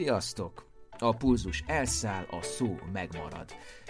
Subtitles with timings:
[0.00, 0.66] Sziasztok!
[0.98, 3.44] A pulzus elszáll, a szó megmarad.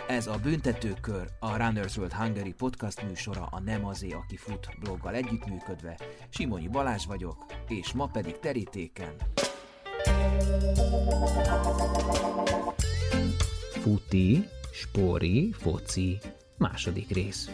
[0.09, 5.15] Ez a Büntetőkör, a Runners World Hungary podcast műsora a Nem azé, aki fut bloggal
[5.15, 5.99] együttműködve.
[6.29, 7.37] Simonyi Balázs vagyok,
[7.69, 9.15] és ma pedig terítéken.
[13.81, 16.19] Futi, spori, foci.
[16.59, 17.51] Második rész.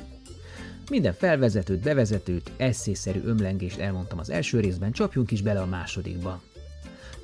[0.90, 6.40] Minden felvezetőt, bevezetőt, eszészerű ömlengést elmondtam az első részben, csapjunk is bele a másodikba.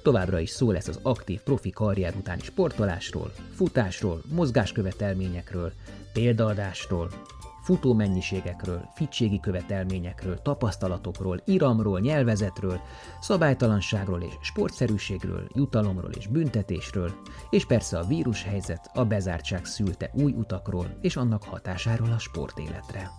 [0.02, 5.72] Továbbra is szó lesz az aktív profi karrier utáni sportolásról, futásról, mozgáskövetelményekről,
[6.12, 7.10] példaadásról,
[7.62, 12.80] futómennyiségekről, fitségi követelményekről, tapasztalatokról, iramról, nyelvezetről,
[13.20, 17.12] szabálytalanságról és sportszerűségről, jutalomról és büntetésről,
[17.50, 23.10] és persze a vírushelyzet, a bezártság szülte új utakról és annak hatásáról a sportéletre.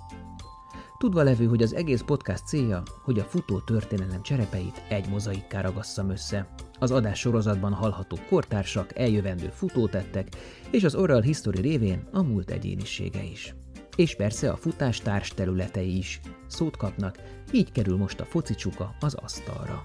[1.04, 6.10] Tudva levő, hogy az egész podcast célja, hogy a futó történelem cserepeit egy mozaikká ragasszam
[6.10, 6.48] össze.
[6.84, 10.28] Az adás sorozatban hallható kortársak, eljövendő futótettek,
[10.72, 13.56] és az oral history révén a múlt egyénisége is.
[13.96, 17.18] És persze a futás társ területei is szót kapnak,
[17.52, 19.84] így kerül most a focicsuka az asztalra.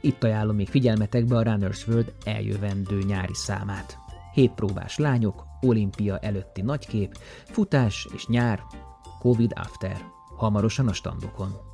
[0.00, 3.98] Itt ajánlom még figyelmetekbe a Runners World eljövendő nyári számát.
[4.34, 8.62] Hét próbás lányok, olimpia előtti nagykép, futás és nyár,
[9.18, 10.04] Covid after
[10.36, 11.67] hamarosan a standokon.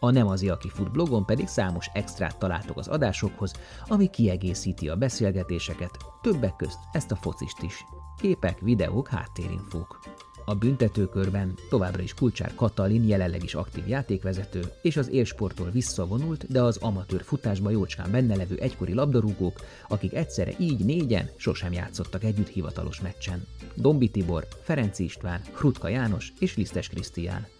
[0.00, 3.52] A Nem az aki fut blogon pedig számos extrát találtok az adásokhoz,
[3.86, 7.84] ami kiegészíti a beszélgetéseket, többek közt ezt a focist is.
[8.20, 9.98] Képek, videók, háttérinfók.
[10.44, 16.62] A büntetőkörben továbbra is Kulcsár Katalin jelenleg is aktív játékvezető, és az élsporttól visszavonult, de
[16.62, 22.48] az amatőr futásba jócskán benne levő egykori labdarúgók, akik egyszerre így négyen sosem játszottak együtt
[22.48, 23.46] hivatalos meccsen.
[23.74, 27.46] Dombi Tibor, Ferenc István, Hrutka János és Lisztes Krisztián–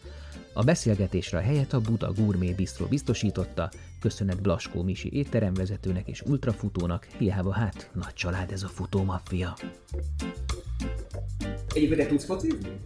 [0.52, 7.06] a beszélgetésre a helyet a Buda Gourmet Bistro biztosította, köszönet Blaskó Misi étteremvezetőnek és ultrafutónak,
[7.18, 9.56] hiába hát nagy család ez a futómaffia.
[11.74, 12.80] Egyébként te tudsz focizni?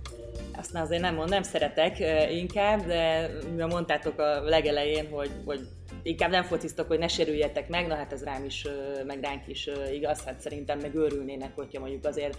[0.57, 1.99] Azt azért nem, nem szeretek
[2.33, 5.69] inkább, de mivel mondtátok a legelején, hogy, hogy
[6.03, 8.67] inkább nem fociztok, hogy ne sérüljetek meg, na hát ez rám is,
[9.07, 12.39] meg ránk is igaz, hát szerintem meg örülnének, hogyha mondjuk azért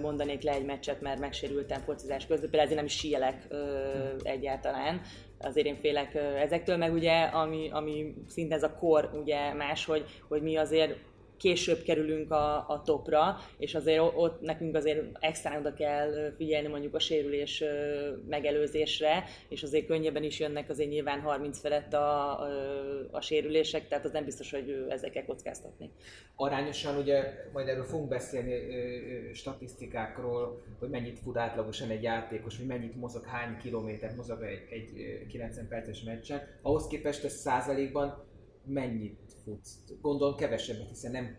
[0.00, 3.46] mondanék le egy meccset, mert megsérültem focizás közben, például ezért nem is síelek
[4.22, 5.00] egyáltalán,
[5.38, 10.04] azért én félek ezektől, meg ugye, ami, ami szinte ez a kor ugye más, hogy,
[10.28, 10.96] hogy mi azért
[11.40, 16.94] később kerülünk a, a topra, és azért ott nekünk azért extra oda kell figyelni mondjuk
[16.94, 17.64] a sérülés
[18.28, 22.48] megelőzésre, és azért könnyebben is jönnek azért nyilván 30 felett a, a,
[23.10, 25.90] a sérülések, tehát az nem biztos, hogy ezekkel kockáztatni.
[26.36, 28.54] Arányosan ugye majd erről fogunk beszélni
[29.32, 35.26] statisztikákról, hogy mennyit fut átlagosan egy játékos, hogy mennyit mozog, hány kilométert mozog egy, egy
[35.26, 36.42] 90 perces meccsen.
[36.62, 38.24] Ahhoz képest ez százalékban
[38.64, 39.70] mennyit futsz?
[40.00, 41.38] Gondolom kevesebbet, hiszen nem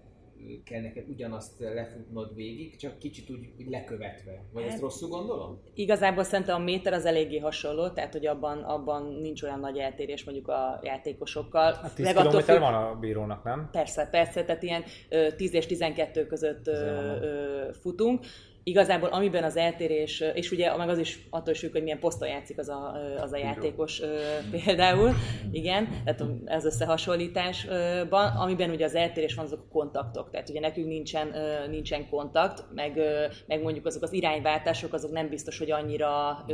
[0.63, 4.43] kell neked ugyanazt lefutnod végig, csak kicsit úgy, úgy lekövetve.
[4.53, 5.61] Vagy hát, ezt rosszul gondolom?
[5.73, 10.23] Igazából szerintem a méter az eléggé hasonló, tehát hogy abban, abban nincs olyan nagy eltérés
[10.23, 11.73] mondjuk a játékosokkal.
[11.73, 12.59] Hát 10 km függ...
[12.59, 13.69] van a bírónak, nem?
[13.71, 14.83] Persze, persze, tehát ilyen
[15.35, 16.69] 10 és 12 között
[17.81, 18.25] futunk.
[18.63, 22.57] Igazából amiben az eltérés, és ugye meg az is attól függ, hogy milyen poszton játszik
[22.57, 24.01] az a, az a játékos
[24.51, 25.09] például,
[25.51, 30.87] igen, tehát ez összehasonlításban, amiben ugye az eltérés van azok a kontaktok, tehát ugye nekünk
[30.87, 31.35] nincsen,
[31.69, 32.99] nincsen kontakt, meg,
[33.47, 36.45] meg mondjuk azok az irányváltások, azok nem biztos, hogy annyira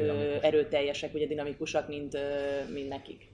[0.42, 2.18] erőteljesek, ugye dinamikusak, mint,
[2.74, 3.30] mint nekik.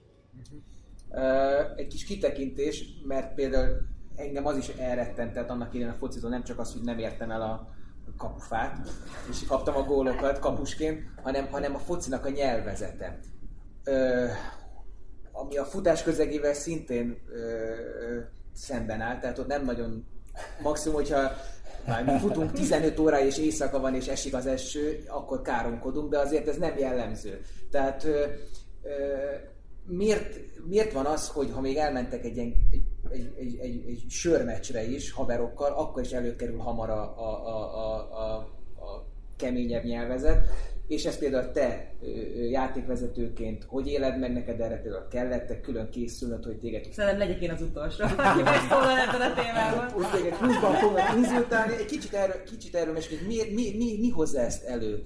[1.76, 6.58] Egy kis kitekintés, mert például engem az is elrettentett annak idején a focizó, nem csak
[6.58, 7.72] az, hogy nem értem el a
[8.16, 8.88] kapufát,
[9.30, 13.18] és kaptam a gólokat kapusként, hanem, hanem a focinak a nyelvezete.
[13.84, 14.26] Ö,
[15.32, 18.20] ami a futás közegével szintén ö, ö,
[18.52, 20.06] szemben áll, tehát ott nem nagyon,
[20.62, 21.30] maximum, hogyha
[21.86, 26.18] már mi futunk 15 óra és éjszaka van és esik az eső, akkor káromkodunk, de
[26.18, 27.40] azért ez nem jellemző.
[27.70, 28.26] Tehát ö,
[28.82, 28.90] ö,
[29.86, 30.36] miért,
[30.66, 32.54] miért van az, hogy ha még elmentek egy, egy,
[33.14, 38.36] egy, egy, egy, egy sörmecsre is haverokkal, akkor is előkerül hamar a, a, a, a,
[38.84, 39.06] a,
[39.36, 40.48] keményebb nyelvezet,
[40.88, 41.94] és ezt például te
[42.50, 46.92] játékvezetőként, hogy éled meg neked erre például kellett -e külön készülnöd, hogy téged...
[46.92, 49.96] Szerintem legyek én az utolsó, aki megszólal ebben a témában.
[49.96, 51.76] Úgy téged pluszban fognak inzultálni.
[51.76, 55.02] Egy kicsit erről, kicsit erről mesélj, mi, mi, mi, mi hozza ezt elő?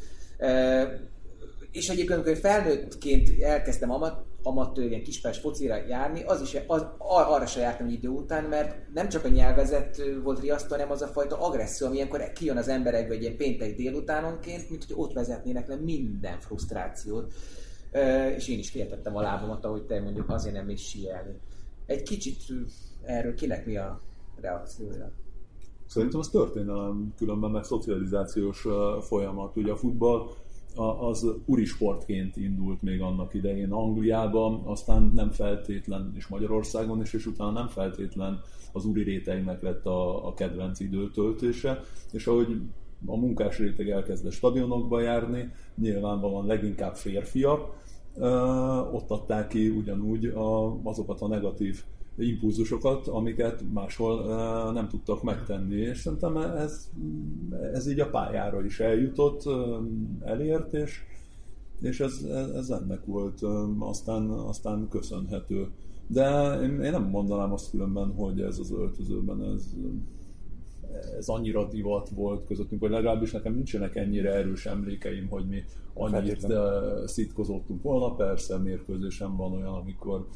[1.72, 7.46] és egyébként, amikor felnőttként elkezdtem amat, amatőr, ilyen kispás focira járni, az is, az, arra
[7.46, 11.06] se jártam egy idő után, mert nem csak a nyelvezet volt riasztó, hanem az a
[11.06, 15.68] fajta agresszió, ami ilyenkor kijön az emberekbe egy ilyen péntek délutánonként, mint hogy ott vezetnének
[15.68, 17.32] le minden frusztrációt.
[18.36, 21.34] És én is féltettem a lábamat, ahogy te mondjuk azért nem is síelni.
[21.86, 22.42] Egy kicsit
[23.04, 24.00] erről kinek mi a
[24.40, 25.10] reakciója?
[25.86, 28.66] Szerintem ez történelem különben, meg szocializációs
[29.00, 29.56] folyamat.
[29.56, 30.28] Ugye a futball
[30.78, 37.26] az úri sportként indult még annak idején Angliában, aztán nem feltétlen, és Magyarországon is, és
[37.26, 38.40] utána nem feltétlen
[38.72, 41.80] az úri rétegnek lett a, a kedvenc időtöltése,
[42.12, 42.60] és ahogy
[43.06, 47.76] a munkás réteg elkezdett stadionokba járni, nyilvánvalóan leginkább férfiak,
[48.92, 51.84] ott adták ki ugyanúgy a, azokat a negatív
[52.18, 54.22] impulzusokat, amiket máshol
[54.72, 56.90] nem tudtak megtenni, és szerintem ez,
[57.72, 59.42] ez így a pályára is eljutott,
[60.24, 61.02] elért, és,
[61.80, 62.22] és ez,
[62.54, 63.42] ez ennek volt
[63.78, 65.68] aztán, aztán köszönhető.
[66.06, 69.74] De én, én nem mondanám azt különben, hogy ez az öltözőben ez,
[71.18, 75.62] ez annyira divat volt közöttünk, vagy legalábbis nekem nincsenek ennyire erős emlékeim, hogy mi
[75.94, 76.46] annyit
[77.04, 78.14] szitkozottunk volna.
[78.14, 80.26] Persze mérkőzésen van olyan, amikor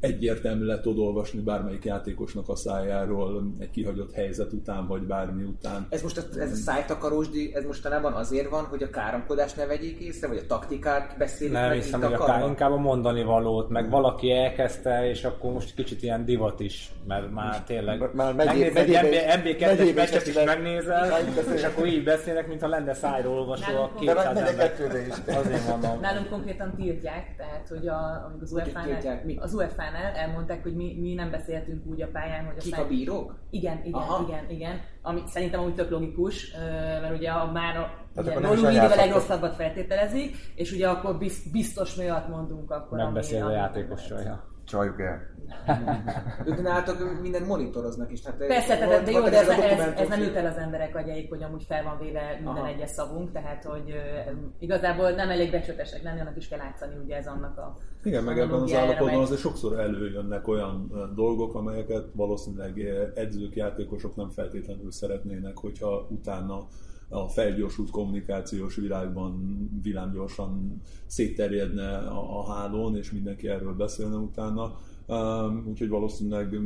[0.00, 5.86] egyértelmű le tudod olvasni bármelyik játékosnak a szájáról egy kihagyott helyzet után, vagy bármi után.
[5.90, 9.98] Ez most a, ez a szájtakarósdi, ez mostanában azért van, hogy a káromkodást ne vegyék
[9.98, 14.32] észre, vagy a taktikát beszélik Nem hiszem, hogy a inkább a mondani valót, meg valaki
[14.32, 18.98] elkezdte, és akkor most kicsit ilyen divat is, mert már tényleg már megnézed egy
[19.42, 24.72] MB2-es meccset is megnézel, és akkor így beszélnek, mintha lenne szájról olvasó a 200 ember.
[25.26, 26.00] Azért mondom.
[26.00, 31.14] Nálunk konkrétan tiltják, tehát hogy a, az UEFA-nál, az UEFA pályánál elmondták, hogy mi, mi
[31.14, 33.34] nem beszéltünk úgy a pályán, hogy Kik a bírók?
[33.50, 34.24] Igen, igen, Aha.
[34.28, 34.80] igen, igen.
[35.02, 36.52] Ami szerintem úgy tök logikus,
[37.00, 41.18] mert ugye a már ugye, rólunk mindig a legrosszabbat feltételezik, és ugye akkor
[41.52, 42.98] biztos miatt mondunk akkor.
[42.98, 44.44] Nem beszél a játékossal, ja.
[44.68, 45.36] Csaljuk el.
[46.48, 48.20] ők nálatok mindent monitoroznak is.
[48.20, 51.28] Tehát Persze, tehát, de jó, de ez, ez, ez, nem jut el az emberek agyaik,
[51.28, 52.66] hogy amúgy fel van véve minden Aha.
[52.66, 57.16] egyes szavunk, tehát hogy uh, igazából nem elég becsületesek lenni, annak is kell látszani, ugye
[57.16, 62.78] ez annak a Igen, meg ebben az állapotban azért sokszor előjönnek olyan dolgok, amelyeket valószínűleg
[63.14, 66.66] edzők, játékosok nem feltétlenül szeretnének, hogyha utána
[67.08, 74.78] a felgyorsult kommunikációs világban villámgyorsan szétterjedne a, a hálón, és mindenki erről beszélne utána.
[75.66, 76.58] Úgyhogy valószínűleg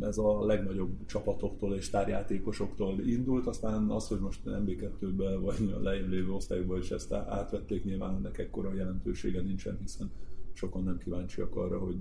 [0.00, 6.08] ez a legnagyobb csapatoktól és tárjátékosoktól indult, aztán az, hogy most MB2-be vagy a lejjebb
[6.08, 10.10] lévő osztályokban is ezt átvették, nyilván ennek ekkora jelentősége nincsen, hiszen
[10.52, 11.96] sokan nem kíváncsiak arra, hogy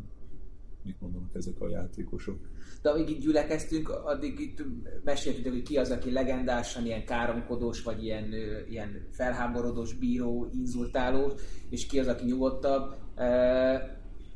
[0.85, 2.39] mit mondanak ezek a játékosok.
[2.81, 4.63] De amíg itt gyülekeztünk, addig itt
[5.03, 8.33] meséltük, hogy ki az, aki legendásan ilyen káromkodós, vagy ilyen,
[8.69, 11.31] ilyen felháborodós bíró, inzultáló,
[11.69, 12.95] és ki az, aki nyugodtabb.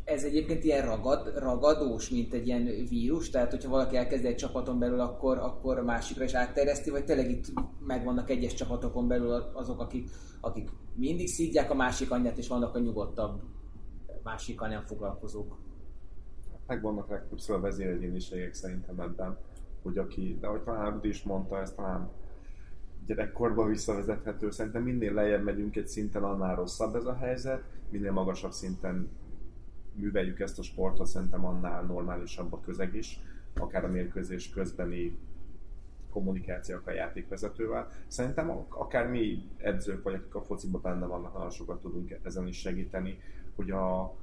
[0.04, 4.80] Ez egyébként ilyen ragad, ragadós, mint egy ilyen vírus, tehát hogyha valaki elkezd egy csapaton
[4.80, 7.46] belül, akkor, akkor a másikra is átterjeszti, vagy tényleg itt
[7.80, 10.10] megvannak egyes csapatokon belül azok, akik,
[10.42, 13.42] akik mindig szídják a másik anyját, és vannak a nyugodtabb
[14.24, 15.58] másikkal nem foglalkozók
[16.70, 19.38] megvannak legtöbbször a vezéregyéniségek szerintem ebben,
[19.82, 22.10] hogy aki, de ahogy talán Rudi is mondta, ez talán
[23.06, 28.52] gyerekkorban visszavezethető, szerintem minél lejjebb megyünk egy szinten, annál rosszabb ez a helyzet, minél magasabb
[28.52, 29.10] szinten
[29.94, 33.20] műveljük ezt a sportot, szerintem annál normálisabb a közeg is,
[33.56, 35.18] akár a mérkőzés közbeni
[36.10, 37.88] kommunikációk a játékvezetővel.
[38.08, 42.60] Szerintem akár mi edzők, vagy akik a fociban benne vannak, nagyon sokat tudunk ezen is
[42.60, 43.20] segíteni,
[43.56, 44.16] hogy a,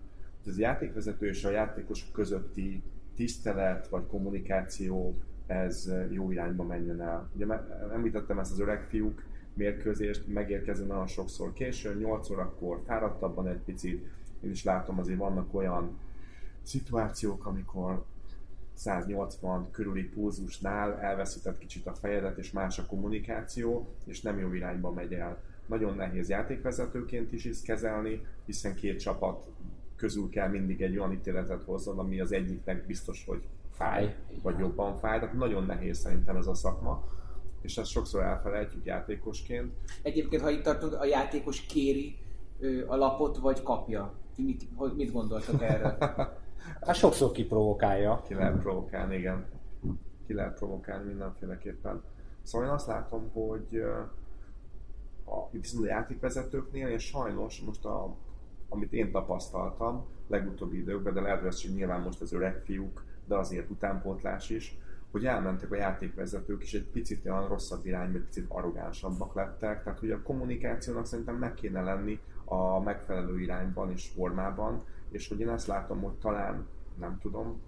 [0.46, 2.82] ez a játékvezető és a játékosok közötti
[3.14, 5.14] tisztelet vagy kommunikáció
[5.46, 7.30] ez jó irányba menjen el.
[7.34, 7.46] Ugye
[7.92, 9.22] említettem ezt az öreg fiúk
[9.54, 14.06] mérkőzést, megérkezem nagyon sokszor későn, 8 órakor fáradtabban egy picit,
[14.40, 15.98] én is látom azért vannak olyan
[16.62, 18.04] szituációk, amikor
[18.74, 24.90] 180 körüli pulzusnál elveszített kicsit a fejedet, és más a kommunikáció, és nem jó irányba
[24.90, 25.42] megy el.
[25.66, 29.46] Nagyon nehéz játékvezetőként is ezt kezelni, hiszen két csapat
[29.96, 34.96] közül kell mindig egy olyan ítéletet hozzon, ami az egyiknek biztos, hogy fáj, vagy jobban
[34.96, 35.18] fáj.
[35.18, 37.14] Tehát nagyon nehéz szerintem ez a szakma
[37.66, 39.72] és ezt sokszor elfelejtjük játékosként.
[40.02, 42.18] Egyébként, ha itt tartunk, a játékos kéri
[42.86, 44.14] a lapot, vagy kapja?
[44.34, 45.96] Ti mit, mit gondoltok erről?
[46.86, 48.22] hát sokszor kiprovokálja.
[48.26, 49.46] Ki lehet provokálni, igen.
[50.26, 52.02] Ki lehet provokálni mindenféleképpen.
[52.42, 53.82] Szóval én azt látom, hogy
[55.24, 58.16] a, viszont a játékvezetőknél, és sajnos most a
[58.68, 63.70] amit én tapasztaltam legutóbbi időkben, de lehet, hogy nyilván most az öreg fiúk, de azért
[63.70, 64.78] utánpótlás is,
[65.10, 69.98] hogy elmentek a játékvezetők is egy picit olyan rosszabb irányba, egy picit arrogánsabbak lettek, tehát
[69.98, 75.48] hogy a kommunikációnak szerintem meg kéne lenni a megfelelő irányban és formában, és hogy én
[75.48, 76.66] azt látom, hogy talán,
[76.98, 77.60] nem tudom,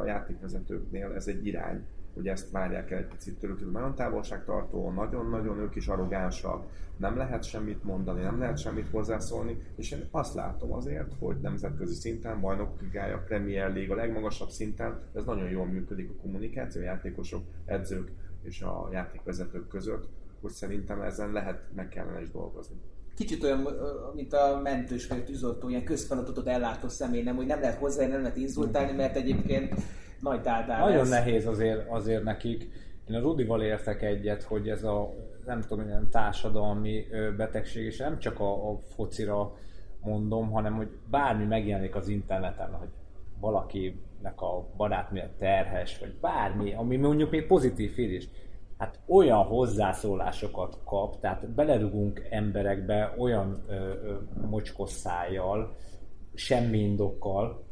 [0.00, 5.58] a játékvezetőknél ez egy irány, hogy ezt várják el egy picit tőlük, nagyon távolságtartó, nagyon-nagyon
[5.58, 6.66] ők is arrogánsak,
[6.96, 11.94] nem lehet semmit mondani, nem lehet semmit hozzászólni, és én azt látom azért, hogy nemzetközi
[11.94, 16.84] szinten, bajnok ligája, Premier League, a legmagasabb szinten, ez nagyon jól működik a kommunikáció, a
[16.84, 18.10] játékosok, edzők
[18.42, 20.08] és a játékvezetők között,
[20.40, 22.76] hogy szerintem ezen lehet, meg kellene is dolgozni
[23.24, 23.68] kicsit olyan,
[24.14, 28.06] mint a mentős vagy a tűzoltó, ilyen közfeladatot ellátó személy, nem, hogy nem lehet hozzá,
[28.06, 29.74] nem lehet inzultálni, mert egyébként
[30.20, 31.08] nagy dádá Nagyon lesz.
[31.08, 32.68] nehéz azért, azért nekik.
[33.08, 35.14] Én a Rudival értek egyet, hogy ez a
[35.46, 39.56] nem tudom, ilyen társadalmi betegség, és nem csak a, a focira
[40.00, 42.88] mondom, hanem hogy bármi megjelenik az interneten, hogy
[43.40, 48.28] valakinek a barátnője terhes, vagy bármi, ami mondjuk még pozitív is,
[48.82, 53.92] hát olyan hozzászólásokat kap, tehát belerugunk emberekbe olyan ö,
[54.48, 55.74] mocskos szájjal,
[56.34, 57.64] semmi indokkal,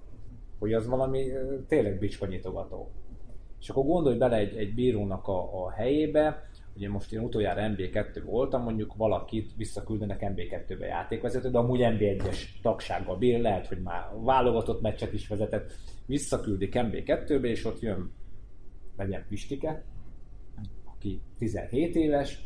[0.58, 2.90] hogy az valami ö, tényleg bicskanyitogató.
[3.60, 8.22] És akkor gondolj bele egy, egy bírónak a, a helyébe, ugye most én utoljára MB2
[8.24, 14.80] voltam, mondjuk valakit visszaküldenek MB2-be játékvezető, de amúgy MB1-es tagsággal bír, lehet, hogy már válogatott
[14.80, 15.72] meccset is vezetett,
[16.06, 18.12] visszaküldik MB2-be, és ott jön
[18.96, 19.84] legyen Pistike,
[21.00, 22.38] aki 17 éves,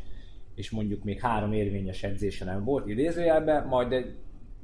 [0.54, 4.16] és mondjuk még három érvényes edzése nem volt idézőjelben, majd egy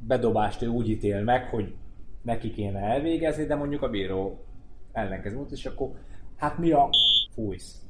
[0.06, 1.74] bedobást ő úgy ítél meg, hogy
[2.22, 4.44] neki kéne elvégezni, de mondjuk a bíró
[4.92, 5.90] ellenkező volt, és akkor
[6.36, 6.88] hát mi a
[7.34, 7.82] fújsz?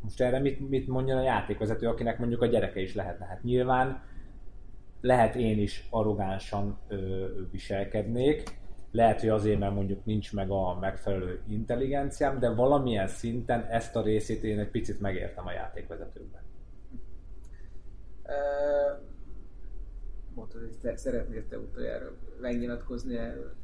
[0.00, 3.26] Most erre mit, mit mondjon a játékvezető, akinek mondjuk a gyereke is lehetne?
[3.26, 4.02] Hát nyilván
[5.00, 8.42] lehet én is arrogánsan ö, viselkednék,
[8.92, 14.02] lehet, hogy azért, mert mondjuk nincs meg a megfelelő intelligenciám, de valamilyen szinten ezt a
[14.02, 16.42] részét én egy picit megértem a játékvezetőkben.
[18.24, 19.08] Uh,
[20.34, 23.54] mondtad, hogy te szeretnél te utoljára megnyilatkozni erről.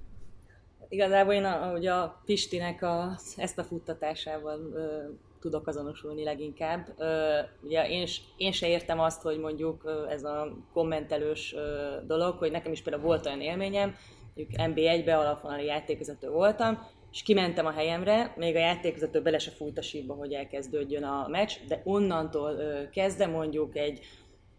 [0.88, 5.02] Igazából én a, ugye a Pistinek a, ezt a futtatásával ö,
[5.40, 6.94] tudok azonosulni leginkább.
[6.98, 8.06] Ö, ugye én,
[8.36, 12.82] én se értem azt, hogy mondjuk ö, ez a kommentelős ö, dolog, hogy nekem is
[12.82, 13.94] például volt olyan élményem,
[14.36, 19.78] mondjuk NB1-be alapvonali játékvezető voltam, és kimentem a helyemre, még a játékvezető bele se fújt
[19.78, 22.56] a síba, hogy elkezdődjön a meccs, de onnantól
[22.92, 24.00] kezdve mondjuk egy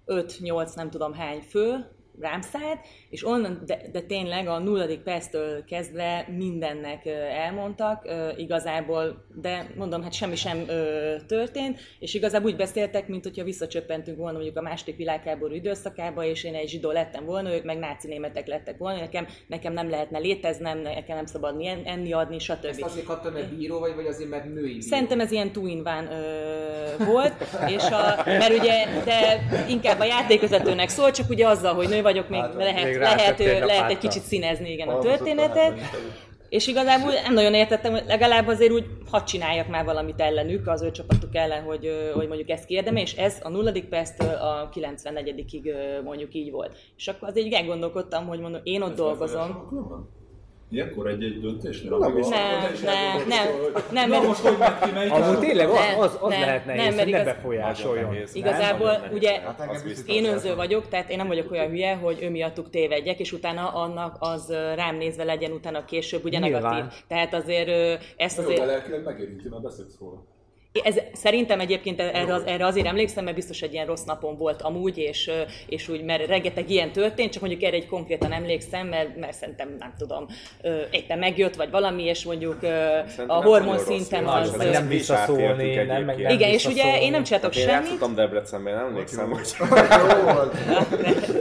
[0.06, 5.64] 5-8 nem tudom hány fő, rám szállt, és onnan, de, de tényleg a nulladik perctől
[5.66, 7.06] kezdve mindennek
[7.46, 8.08] elmondtak
[8.38, 10.66] igazából, de mondom, hát semmi sem
[11.28, 16.44] történt, és igazából úgy beszéltek, mint hogyha visszacsöppentünk volna mondjuk a második világháború időszakába, és
[16.44, 20.18] én egy zsidó lettem volna, ők meg náci németek lettek volna, nekem, nekem nem lehetne
[20.18, 22.66] léteznem, nekem nem szabad enni adni, stb.
[22.66, 24.82] Ezt azért kaptam, mert bíró vagy, vagy azért, mert női bíró?
[24.82, 27.34] Szerintem ez ilyen ö, volt,
[27.68, 32.30] és a, mert ugye, de inkább a játékvezetőnek szól, csak ugye azzal, hogy nő vagyok,
[32.30, 35.80] még hát, lehet, még lehet, lehet egy kicsit színezni igen a történetet.
[36.50, 40.82] És igazából nem nagyon értettem, hogy legalább azért úgy hadd csináljak már valamit ellenük, az
[40.82, 45.74] ő csapatuk ellen, hogy, hogy mondjuk ezt kérdem, és ez a nulladik perctől a 94-ig
[46.04, 46.78] mondjuk így volt.
[46.98, 49.70] És akkor azért így elgondolkodtam, hogy mondom, én ott ez dolgozom.
[50.70, 51.98] Ilyenkor egy-egy döntésnél?
[51.98, 52.30] Nem, nem,
[52.84, 53.48] nem, nem,
[53.92, 54.28] nem, mert...
[54.28, 57.24] most hogy ki, melyik Amúgy tényleg az, az, az nem, lehet nehéz, nem, hogy ne
[57.24, 58.16] befolyásoljon.
[58.34, 62.30] Igazából nem, ugye hát én önző vagyok, tehát én nem vagyok olyan hülye, hogy ő
[62.30, 66.84] miattuk tévedjek, és utána annak az rám nézve legyen utána később ugye negatív.
[67.08, 67.70] Tehát azért
[68.18, 68.58] ezt azért...
[68.58, 70.24] Jó, de lelkileg megérinti, mert beszélsz róla.
[70.84, 74.62] Ez, szerintem egyébként erre, az, erre azért emlékszem, mert biztos egy ilyen rossz napon volt
[74.62, 75.32] amúgy, és,
[75.68, 79.76] és úgy, mert rengeteg ilyen történt, csak mondjuk erre egy konkrétan emlékszem, mert, mert szerintem
[79.80, 80.26] nem tudom,
[80.92, 84.52] éppen megjött, vagy valami, és mondjuk szerintem a hormon szinten az...
[84.52, 87.76] Nem, nem visszaszólni, nem, meg nem Igen, és ugye én nem csináltok hát semmit.
[87.76, 89.56] Én játszottam Debrecenben, nem emlékszem, hogy...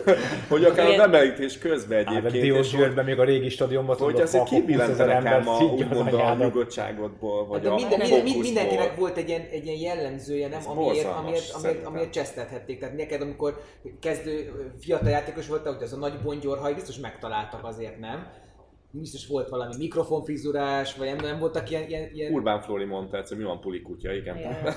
[0.48, 2.42] hogy akár a bemerítés közben egyébként.
[2.42, 7.64] Diós Györgyben még a régi stadionban Hogy azért kibillentenek ám a, úgymond a nyugodtságodból, vagy
[7.64, 12.10] hát a Mindenkinek volt egy egy ilyen, egy ilyen jellemzője, nem, amiért, amiért, amiért, amiért
[12.10, 12.78] csesztethették.
[12.78, 13.60] Tehát neked, amikor
[14.00, 18.44] kezdő fiatal játékos voltál, hogy az a nagy bongyorhaj, biztos megtaláltak azért, nem?
[18.90, 22.32] biztos volt valami mikrofonfrizurás, vagy nem, nem voltak ilyen, ilyen, ilyen...
[22.32, 24.36] Urbán Flori mondta hogy mi van puli kutya, igen.
[24.36, 24.54] Yeah.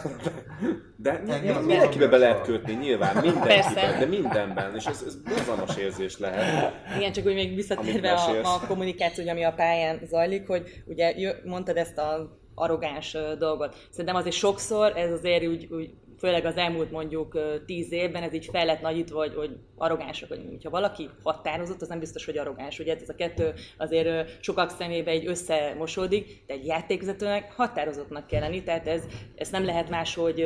[0.98, 6.20] de de mindenkibe be lehet kötni, nyilván, mindenkibe, de mindenben, és ez, ez borzalmas érzés
[6.20, 6.74] lehet.
[6.98, 11.78] Igen, csak úgy még visszatérve a, a kommunikáció, ami a pályán zajlik, hogy ugye mondtad
[11.78, 13.76] ezt a arrogáns dolgot.
[13.90, 15.90] Szerintem azért sokszor ez azért úgy, úgy
[16.20, 20.62] főleg az elmúlt mondjuk tíz évben ez így fel lett nagyítva, hogy, hogy arrogánsak vagyunk.
[20.64, 22.80] Ha valaki határozott, az nem biztos, hogy arrogáns.
[22.80, 28.64] Ugye ez a kettő azért sokak szemébe egy összemosódik, de egy játékvezetőnek határozottnak kell lenni,
[28.64, 29.04] tehát ez,
[29.36, 30.46] ezt nem lehet máshogy,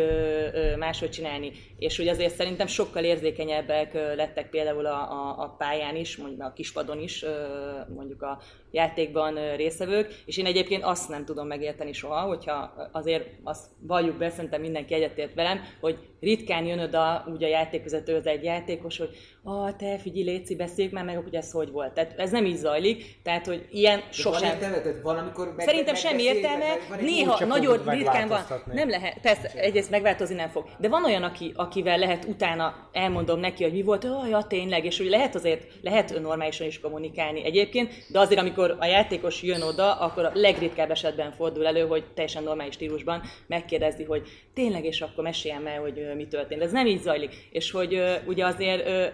[0.77, 1.51] máshogy csinálni.
[1.83, 6.53] És hogy azért szerintem sokkal érzékenyebbek lettek például a, a, a pályán is, mondjuk a
[6.53, 7.25] kispadon is,
[7.95, 8.39] mondjuk a
[8.71, 14.29] játékban részevők, és én egyébként azt nem tudom megérteni soha, hogyha azért azt valljuk be,
[14.29, 19.09] szerintem mindenki egyetért velem, hogy ritkán jön oda úgy a játékvezető az egy játékos, hogy
[19.43, 21.93] ah, te figyelj, Léci, beszéljük már meg, hogy ez hogy volt.
[21.93, 24.41] Tehát ez nem így zajlik, tehát hogy ilyen De sosem.
[24.41, 24.81] Van értelme?
[24.81, 28.41] Tehát van, amikor meg, Szerintem semmi értelme, meg, néha nagyon ritkán van.
[28.73, 30.65] Nem lehet, persze, egyrészt megváltozni nem fog.
[30.79, 34.85] De van olyan, aki, akivel lehet utána elmondom neki, hogy mi volt, oh, ja, tényleg,
[34.85, 39.61] és hogy lehet azért, lehet normálisan is kommunikálni egyébként, de azért, amikor a játékos jön
[39.61, 45.01] oda, akkor a legritkább esetben fordul elő, hogy teljesen normális stílusban megkérdezi, hogy tényleg, és
[45.01, 46.61] akkor meséljem el, hogy mi történt.
[46.61, 47.47] Ez nem így zajlik.
[47.51, 49.11] És hogy ugye azért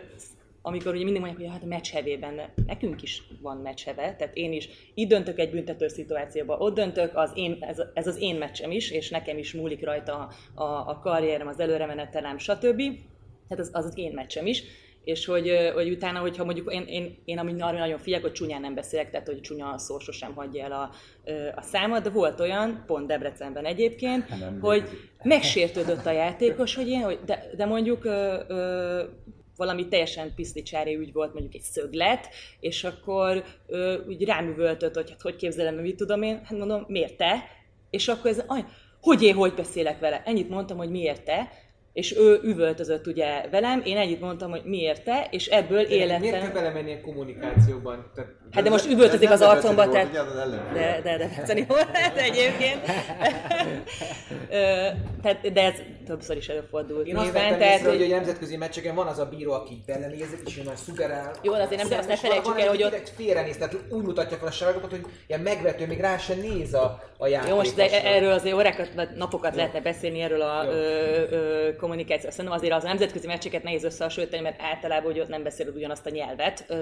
[0.62, 4.36] amikor ugye mindig mondják, hogy hát a meccs hevében, nekünk is van meccs heve, tehát
[4.36, 8.36] én is itt döntök egy büntető szituációban, ott döntök, az én, ez, ez, az én
[8.36, 10.14] meccsem is, és nekem is múlik rajta
[10.54, 12.82] a, a, a karrierem, az előremenetelem, stb.
[13.48, 14.64] Tehát az, az az én meccsem is,
[15.04, 18.76] és hogy, hogy utána, hogyha mondjuk én, én, én amíg nagyon figyelek, hogy csúnyán nem
[18.76, 20.92] beszélek, tehát hogy csúnya szó sosem hagyja el a,
[21.56, 24.84] a számot, de volt olyan, pont Debrecenben egyébként, nem hogy
[25.24, 29.04] megsértődött a játékos, hogy én, hogy de, de mondjuk ö, ö,
[29.56, 32.28] valami teljesen piszlicsári ügy volt, mondjuk egy szöglet,
[32.60, 36.86] és akkor ö, úgy rám üvöltött, hogy hát hogy képzelem, mit tudom én, hát mondom,
[36.88, 37.44] miért te?
[37.90, 38.44] És akkor ez,
[39.02, 40.24] hogy én hogy beszélek vele?
[40.26, 41.52] Ennyit mondtam, hogy miért te?
[41.94, 46.22] És ő üvöltözött ugye velem, én együtt mondtam, hogy miért te, és ebből de életem...
[46.22, 48.12] Miért kell belemenni a kommunikációban?
[48.16, 50.12] Tehát, hát de most üvöltözik az arcomba, tehát...
[50.74, 51.90] De, de, de, de, volt
[52.30, 52.82] egyébként.
[55.22, 55.74] tehát, de ez
[56.06, 57.08] többször is előfordult.
[57.08, 60.40] Én azt vettem tehát, észre, hogy a nemzetközi meccseken van az a bíró, aki belenézik,
[60.46, 61.32] és ő már szugerál.
[61.42, 63.12] Jó, azért nem, azt ne felejtsük el, hogy ott...
[63.16, 67.04] Félrenéz, tehát úgy mutatja fel a saragokat, hogy ilyen megvető, még rá sem néz a,
[67.18, 67.50] a játékos.
[67.50, 70.72] Jó, most de erről azért órákat, napokat lehetne beszélni erről a ö,
[71.30, 72.30] ö, kommunikáció.
[72.30, 76.10] Szerintem azért az nemzetközi meccseket nehéz összehasonlítani, mert általában hogy ott nem beszéled ugyanazt a
[76.10, 76.76] nyelvet ö,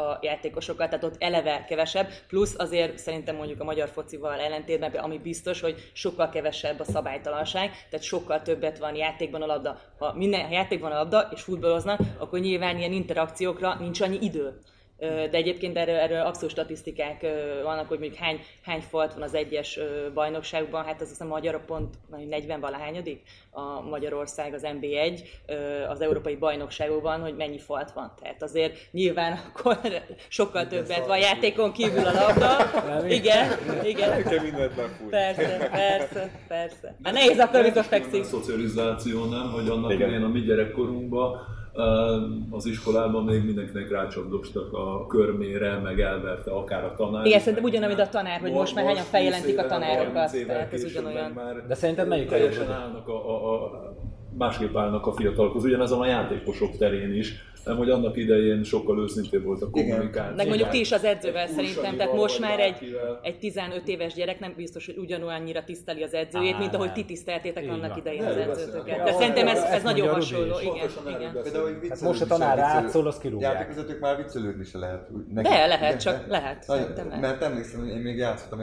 [0.00, 5.18] a játékosokkal, tehát ott eleve kevesebb, plusz azért szerintem mondjuk a magyar focival ellentétben, ami
[5.18, 9.80] biztos, hogy sokkal kevesebb a szabálytalanság, tehát sokkal többet van játékban a labda.
[9.98, 14.58] Ha minden ha játékban a labda és futballoznak, akkor nyilván ilyen interakciókra nincs annyi idő
[14.98, 17.26] de egyébként erről, erről abszolút statisztikák
[17.62, 19.78] vannak, hogy mondjuk hány, hány falt van az egyes
[20.14, 21.94] bajnokságban, hát az a magyar pont
[22.28, 25.20] 40 valahányadik a Magyarország az NB1
[25.88, 28.12] az európai bajnokságokban, hogy mennyi falt van.
[28.20, 29.78] Tehát azért nyilván akkor
[30.28, 32.56] sokkal többet van játékon kívül a labda.
[33.08, 33.50] igen,
[33.84, 34.22] igen.
[35.10, 36.96] Persze, persze, persze.
[37.02, 38.20] Hát nehéz akkor, amikor fekszik.
[38.20, 41.55] A szocializáció nem, hogy annak idején a mi gyerekkorunkban
[42.50, 47.26] az iskolában még mindenkinek rácsapdostak a körmére, meg elverte akár a tanár.
[47.26, 51.30] Igen, szerintem ugyanúgy a tanár, hogy most már hányan feljelentik a tanárokat, tehát ez ugyanolyan.
[51.30, 53.94] Már De szerinted melyik teljesen állnak a, a, a
[54.38, 57.34] másképp állnak a fiatalokhoz, ugyanez a játékosok terén is,
[57.66, 60.36] nem, hogy annak idején sokkal őszintébb volt a kommunikáció.
[60.36, 64.40] Meg mondjuk ti is az edzővel szerintem, tehát most már egy, egy 15 éves gyerek
[64.40, 69.04] nem biztos, hogy ugyanolyannyira tiszteli az edzőjét, mint ahogy ti tiszteltétek annak idején az edzőtöket.
[69.04, 70.58] De szerintem ez, ez nagyon hasonló.
[70.60, 71.32] Igen, igen.
[71.88, 73.52] Hát most a tanár átszól, az kirúgják.
[73.52, 75.08] Játékvezetők már viccelődni se lehet.
[75.32, 76.66] De lehet, csak lehet.
[77.20, 78.60] Mert emlékszem, hogy én még játszottam,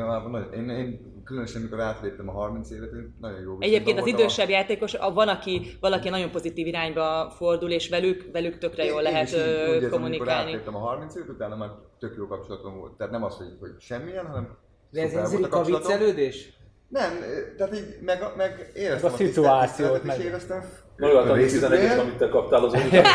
[0.54, 4.52] én, én különösen amikor átléptem a 30 évet, nagyon jó Egyébként az idősebb a...
[4.52, 9.32] játékos, van, aki, valaki nagyon pozitív irányba fordul, és velük, velük tökre jól én, lehet
[9.32, 10.12] én így, úgy kommunikálni.
[10.12, 12.94] Érzem, amikor átléptem a 30 évet, utána már tök jó kapcsolatom volt.
[12.94, 14.58] Tehát nem az, hogy, hogy semmilyen, hanem
[14.92, 16.62] De ez egy a viccelődés?
[16.88, 17.12] Nem,
[17.58, 20.20] tehát így meg, meg éreztem a, a szituációt, meg...
[20.20, 20.64] éreztem
[20.98, 23.06] Magad a 11 amit te kaptál az Igen,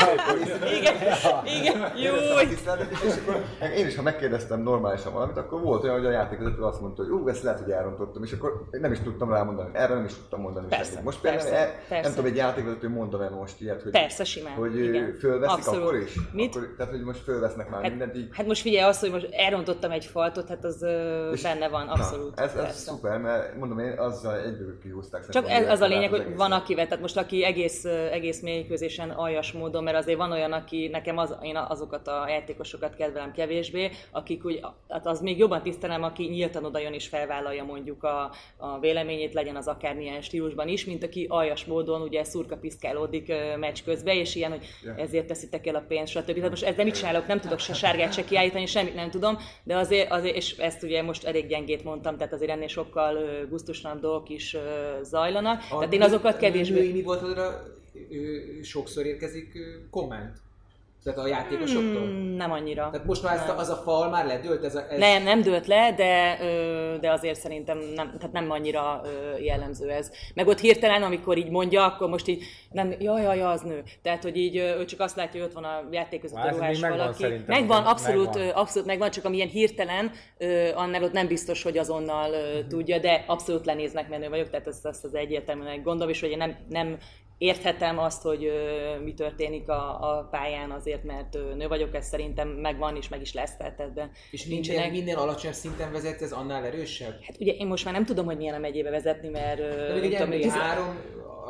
[1.60, 2.12] igen, jó.
[3.76, 7.12] Én is, ha megkérdeztem normálisan valamit, akkor volt olyan, hogy a játékvezető azt mondta, hogy
[7.12, 9.70] ú, ezt lehet, hogy elrontottam, és akkor nem is tudtam rámondani.
[9.72, 10.66] Erre nem is tudtam mondani.
[10.68, 12.02] Persze, most például persze, e, persze.
[12.02, 14.52] nem tudom, egy játékvezető mondana most ilyet, hogy, persze, simán.
[14.52, 15.16] hogy igen.
[15.20, 15.82] fölveszik Abszolút.
[15.82, 16.14] akkor is?
[16.32, 16.56] Mit?
[16.56, 18.28] Akkor, tehát, hogy most fölvesznek már hát, mindent így.
[18.32, 20.86] Hát most figyelj azt, hogy most elrontottam egy faltot, hát az
[21.32, 22.36] és, benne van, abszolút.
[22.36, 25.28] Na, ez, ez szuper, mert mondom én, azzal egyből kihúzták.
[25.28, 29.10] Csak ez az a lényeg, hogy van akivel, tehát most aki egész egész, egész mélyközésen
[29.10, 33.90] aljas módon, mert azért van olyan, aki nekem az, én azokat a játékosokat kedvelem kevésbé,
[34.10, 38.30] akik úgy, hát az még jobban tisztelem, aki nyíltan oda jön és felvállalja mondjuk a,
[38.56, 43.78] a véleményét, legyen az akármilyen stílusban is, mint aki aljas módon ugye szurka piszkálódik meccs
[43.84, 46.34] közben, és ilyen, hogy ezért teszitek el a pénzt, stb.
[46.34, 49.76] Tehát most ezzel mit csinálok, nem tudok se sárgát se kiállítani, semmit nem tudom, de
[49.76, 54.28] azért, azért, és ezt ugye most elég gyengét mondtam, tehát azért ennél sokkal gusztuslanabb dolgok
[54.28, 54.56] is
[55.02, 55.62] zajlanak.
[55.70, 56.92] A tehát én azokat kevésbé...
[56.92, 57.22] Mi volt
[58.62, 59.58] sokszor érkezik
[59.90, 60.36] komment?
[61.04, 62.06] Tehát a játékosoktól?
[62.06, 62.90] Hmm, nem annyira.
[62.90, 64.64] Tehát most már ezt a, az a fal már ledőlt?
[64.64, 64.98] Ez a, ez...
[64.98, 66.38] Nem, nem dőlt le, de,
[67.00, 69.02] de azért szerintem nem, tehát nem annyira
[69.40, 70.10] jellemző ez.
[70.34, 73.82] Meg ott hirtelen, amikor így mondja, akkor most így nem, jaj, jaj, az nő.
[74.02, 76.80] Tehát, hogy így ő csak azt látja, hogy ott van a játék között a ruhás
[76.80, 77.22] valaki.
[77.22, 78.54] Megvan, megvan abszolút, megvan.
[78.54, 80.10] abszolút megvan, csak amilyen hirtelen,
[80.74, 82.30] annál ott nem biztos, hogy azonnal
[82.68, 86.36] tudja, de abszolút lenéznek menő vagyok, tehát ezt, ezt az egyértelműen gondolom, és hogy én
[86.36, 86.98] nem, nem
[87.38, 92.06] érthetem azt, hogy ö, mi történik a, a pályán azért, mert ö, nő vagyok, ez
[92.06, 94.90] szerintem megvan és meg is lesz, tehát ebben És nincsenek...
[94.90, 97.18] minél alacsonyabb szinten vezet, ez annál erősebb?
[97.22, 99.58] Hát ugye én most már nem tudom, hogy milyen a megyébe vezetni, mert...
[99.58, 100.96] De még egy tudom, három,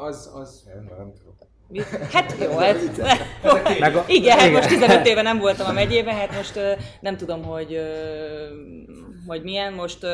[0.03, 0.31] az...
[0.35, 0.69] az...
[0.75, 1.37] Nem tudom.
[2.13, 2.77] Hát jó, ez,
[3.81, 6.61] Meg a, igen, hát most 15 éve nem voltam a megyében, hát most
[7.01, 7.81] nem tudom, hogy,
[9.27, 10.07] hogy milyen, most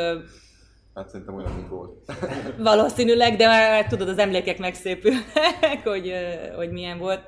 [0.94, 2.12] Hát szerintem olyan, mint volt.
[2.58, 6.12] Valószínűleg, de már tudod, az emlékek megszépülnek, hogy,
[6.56, 7.20] hogy milyen volt.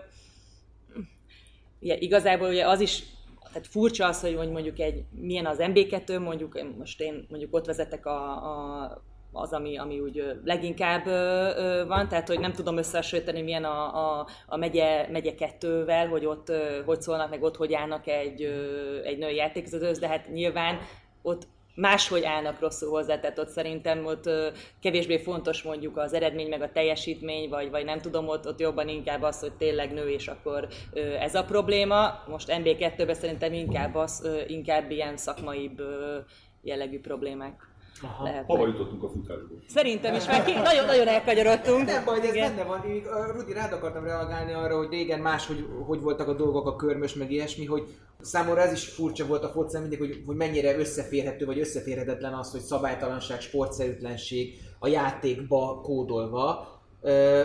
[1.80, 3.02] Ugye, igazából ugye az is,
[3.42, 8.06] tehát furcsa az, hogy mondjuk egy, milyen az MB2, mondjuk most én mondjuk ott vezetek
[8.06, 11.04] a, a az, ami, ami úgy leginkább
[11.86, 16.52] van, tehát hogy nem tudom összehasonlítani, milyen a, a, a megye, megye kettővel, hogy ott
[16.84, 18.42] hogy szólnak, meg ott hogy állnak egy,
[19.04, 20.78] egy női játékvezetőhöz, de hát nyilván
[21.22, 24.30] ott máshogy állnak rosszul hozzá, tehát ott szerintem ott
[24.80, 28.88] kevésbé fontos mondjuk az eredmény, meg a teljesítmény, vagy, vagy nem tudom, ott, ott jobban
[28.88, 30.68] inkább az, hogy tényleg nő, és akkor
[31.20, 32.22] ez a probléma.
[32.28, 35.82] Most NB2-ben szerintem inkább, az, inkább ilyen szakmaibb
[36.62, 37.65] jellegű problémák.
[38.02, 38.42] Aha.
[38.46, 39.58] Hova jutottunk a futásból?
[39.68, 41.86] Szerintem is, mert nagyon, nagyon elkagyarodtunk.
[41.86, 42.54] Nem baj, ez Igen.
[42.54, 42.84] benne van.
[42.84, 46.76] Én, Rudi, rád akartam reagálni arra, hogy régen más, hogy, hogy voltak a dolgok, a
[46.76, 50.78] körmös, meg ilyesmi, hogy számomra ez is furcsa volt a foci mindig, hogy, hogy mennyire
[50.78, 56.68] összeférhető vagy összeférhetetlen az, hogy szabálytalanság, sportszerűtlenség a játékba kódolva.
[57.00, 57.40] Ö,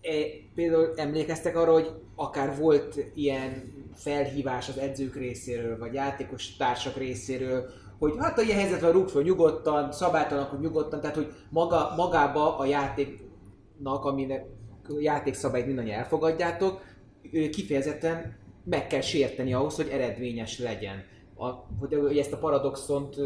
[0.00, 0.12] e,
[0.54, 7.70] például emlékeztek arra, hogy akár volt ilyen felhívás az edzők részéről, vagy játékos társak részéről,
[7.98, 12.64] hogy hát a ilyen helyzetben rúg föl nyugodtan, szabálytalanul nyugodtan, tehát hogy maga, magába a
[12.64, 14.46] játéknak, aminek
[14.98, 16.80] játékszabályt mindannyian elfogadjátok,
[17.50, 21.04] kifejezetten meg kell sérteni ahhoz, hogy eredményes legyen.
[21.36, 21.46] A,
[21.80, 23.16] hogy, hogy ezt a paradoxont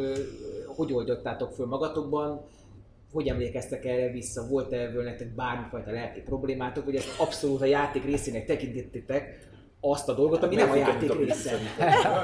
[0.66, 2.44] hogy oldottátok föl magatokban,
[3.12, 8.04] hogy emlékeztek erre vissza, volt-e ebből nektek bármifajta lelki problémátok, hogy ezt abszolút a játék
[8.04, 9.48] részének tekintettétek,
[9.80, 11.50] azt a dolgot, ami nem a játék része.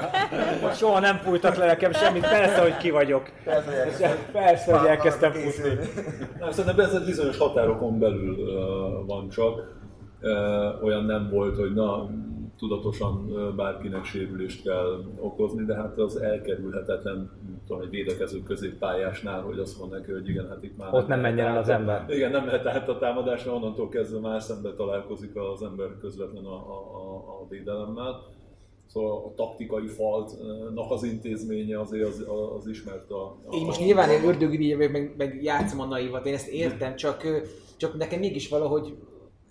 [0.79, 3.31] Soha nem fújtak le nekem semmit, persze, hogy ki vagyok.
[4.31, 5.69] Persze, hogy elkezdtem futni.
[6.39, 8.37] Nem, szerintem ez bizonyos határokon belül
[9.05, 9.73] van csak.
[10.83, 12.09] Olyan nem volt, hogy na,
[12.57, 17.31] tudatosan bárkinek sérülést kell okozni, de hát az elkerülhetetlen,
[17.67, 20.93] tudom, egy védekező középpályásnál, hogy azt mondja neki, hogy igen, hát itt már...
[20.93, 22.05] Ott nem menjen el az ember.
[22.09, 26.55] Igen, nem mehet át a támadásra, onnantól kezdve már szembe találkozik az ember közvetlen a,
[26.55, 28.33] a, a védelemmel.
[28.87, 32.25] Szóval a taktikai faltnak az intézménye azért az,
[32.57, 33.37] az ismert a...
[33.45, 37.23] a én most nyilván én ördögi meg, meg játszom a naivat, én ezt értem, csak,
[37.77, 38.95] csak nekem mégis valahogy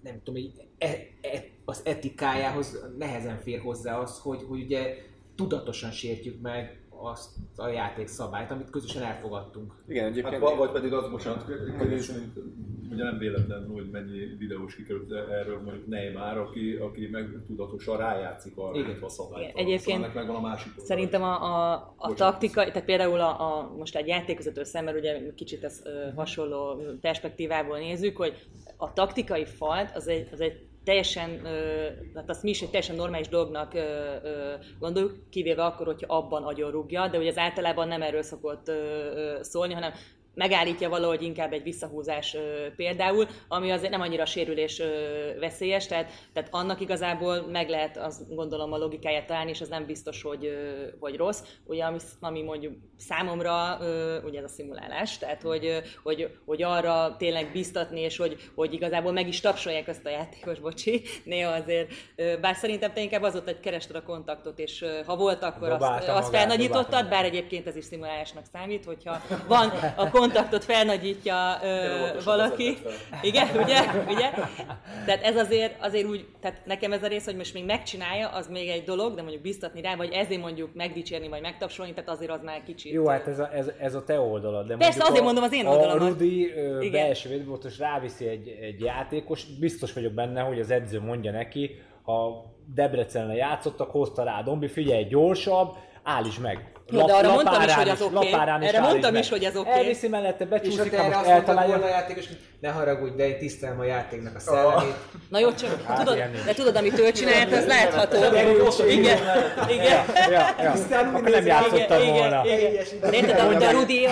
[0.03, 0.87] nem tudom, hogy e,
[1.21, 4.97] e, az etikájához nehezen fér hozzá az, hogy, hogy ugye
[5.35, 9.73] tudatosan sértjük meg azt a játékszabályt, amit közösen elfogadtunk.
[9.89, 10.45] Igen, egyébként...
[10.45, 11.45] Hát, vagy pedig az, bocsánat,
[12.91, 18.57] ugye nem véletlen, hogy mennyi videós kikerült erről mondjuk Neymar, aki, aki meg tudatosan rájátszik
[18.57, 19.57] arra, hogy a szabályt.
[19.57, 23.97] Egyébként szóval megvan a másik szerintem a, a, a taktika, tehát például a, a, most
[23.97, 30.09] egy játékvezető szemmel ugye kicsit ez uh, hasonló perspektívából nézzük, hogy a taktikai falt az
[30.09, 31.41] egy, az egy teljesen,
[32.15, 33.73] hát azt mi is egy teljesen normális dolognak
[34.79, 38.71] gondoljuk, kivéve akkor, hogyha abban agyon rúgja, de ugye az általában nem erről szokott
[39.41, 39.93] szólni, hanem
[40.35, 42.37] megállítja valahogy inkább egy visszahúzás
[42.77, 44.83] például, ami azért nem annyira sérülés
[45.41, 49.87] veszélyes, tehát, tehát annak igazából meg lehet azt gondolom a logikáját találni, és az nem
[49.87, 50.57] biztos, hogy,
[51.01, 51.43] hogy rossz.
[51.67, 53.79] Ugye ami, ami mondjuk számomra,
[54.25, 59.13] ugye ez a szimulálás, tehát hogy, hogy, hogy arra tényleg biztatni, és hogy, hogy igazából
[59.13, 61.91] meg is tapsolják azt a játékos, bocsi, néha azért,
[62.41, 66.09] bár szerintem te inkább az volt, hogy kerested a kontaktot, és ha volt, akkor azt,
[66.09, 72.77] azt felnagyítottad, bár egyébként ez is szimulálásnak számít, hogyha van a kontaktot felnagyítja ö, valaki.
[73.23, 73.81] Igen, ugye?
[74.09, 74.31] ugye?
[75.07, 78.49] Tehát ez azért, azért úgy, tehát nekem ez a rész, hogy most még megcsinálja, az
[78.49, 82.31] még egy dolog, de mondjuk biztatni rá, vagy ezért mondjuk megdicsérni, vagy megtapsolni, tehát azért
[82.31, 82.93] az már kicsit.
[82.93, 84.67] Jó, hát ez a, ez, ez a te oldalad.
[84.67, 86.03] De Persze, azért a, mondom az én oldalamat.
[86.03, 86.53] A Rudi
[86.93, 91.71] belső védőbótos ráviszi egy, egy játékos, biztos vagyok benne, hogy az edző mondja neki,
[92.03, 96.73] ha Debrecenre játszottak, hozta rá Dombi, figyelj, gyorsabb, állíts meg.
[96.91, 98.35] Jó, de arra mondtam is, hogy az oké.
[98.35, 98.67] Okay.
[98.67, 99.69] Erre mondtam is, hogy az oké.
[99.69, 99.81] Okay.
[99.81, 101.83] Elviszi mellette, becsúszik, és erre azt eltalálja.
[101.85, 102.25] a játékos,
[102.61, 104.95] ne haragudj, de én tisztelem a játéknak a szellemét.
[105.29, 108.17] Na jó, csak hát, tudod, de tudod, amit ő csinált, az látható.
[108.89, 109.27] Igen,
[109.69, 110.05] igen.
[111.15, 112.47] Akkor nem játszottam volna.
[113.11, 114.07] Érted, de a Rudi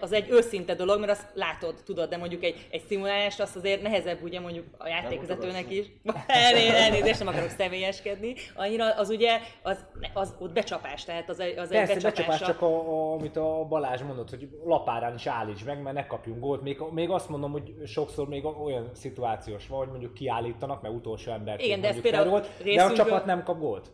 [0.00, 3.82] az, egy, őszinte dolog, mert azt látod, tudod, de mondjuk egy, egy szimulálást azt azért
[3.82, 5.86] nehezebb ugye mondjuk a játékvezetőnek is.
[6.26, 8.34] Elnézést, nem akarok személyeskedni.
[8.54, 9.76] Annyira az ugye, az,
[10.12, 13.66] az ott becsapás, tehát az egy az Persze, egy becsapás csak, a, a, amit a
[13.68, 16.62] Balázs mondott, hogy lapárán is állíts meg, mert ne kapjunk gólt.
[16.62, 21.32] Még, még azt mondom, hogy sokszor még olyan szituációs van, hogy mondjuk kiállítanak, mert utolsó
[21.32, 23.90] ember Igen, de ez például volt, de a csapat nem kap gólt.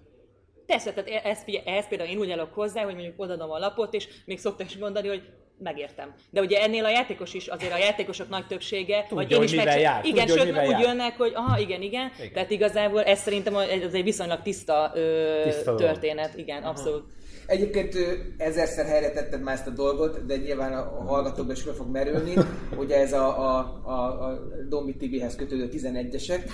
[0.66, 3.94] Persze, tehát e- ez, ez például én úgy állok hozzá, hogy mondjuk odadom a lapot,
[3.94, 5.22] és még szoktam is mondani, hogy
[5.58, 6.14] megértem.
[6.30, 9.54] De ugye ennél a játékos is, azért a játékosok nagy többsége, Tudja, vagy én is
[9.54, 9.80] meg...
[9.80, 10.04] Jár.
[10.04, 12.32] Igen, Tudja, sőt, úgy jönnek, hogy aha, igen, igen, igen.
[12.32, 16.36] Tehát igazából ez szerintem ez egy viszonylag tiszta, ö, tiszta történet.
[16.36, 17.02] Igen, aha.
[17.46, 17.96] Egyébként
[18.36, 22.34] ezerszer helyre tetted már ezt a dolgot, de nyilván a hallgatókban is fel fog merülni,
[22.82, 26.50] ugye ez a, a, a, a Domi TV-hez kötődő 11-esek.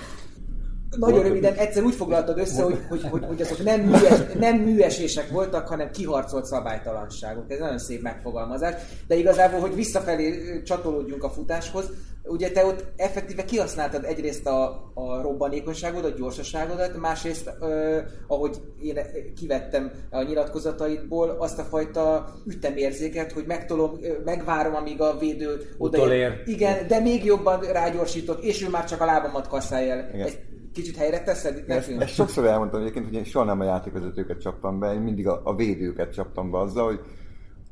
[0.97, 5.29] Nagyon röviden, egyszer úgy foglaltad össze, hogy, hogy, hogy, hogy azok nem, műes, nem műesések
[5.29, 7.51] voltak, hanem kiharcolt szabálytalanságok.
[7.51, 8.75] Ez nagyon szép megfogalmazás.
[9.07, 11.85] De igazából, hogy visszafelé csatolódjunk a futáshoz,
[12.23, 18.99] ugye te ott effektíve kihasználtad egyrészt a, a robbanékonyságodat, a gyorsaságodat, másrészt, ö, ahogy én
[19.35, 26.41] kivettem a nyilatkozataidból, azt a fajta ütemérzéket, hogy megtolom, megvárom, amíg a védő odaér.
[26.45, 30.09] Igen, de még jobban rágyorsítok, és ő már csak a lábamat kasszálja el.
[30.21, 30.39] Ezt
[30.73, 31.63] kicsit helyre teszed?
[31.67, 35.27] Ezt, ezt sokszor elmondtam egyébként, hogy én soha nem a játékvezetőket csaptam be, én mindig
[35.27, 36.99] a, a védőket csaptam be azzal, hogy,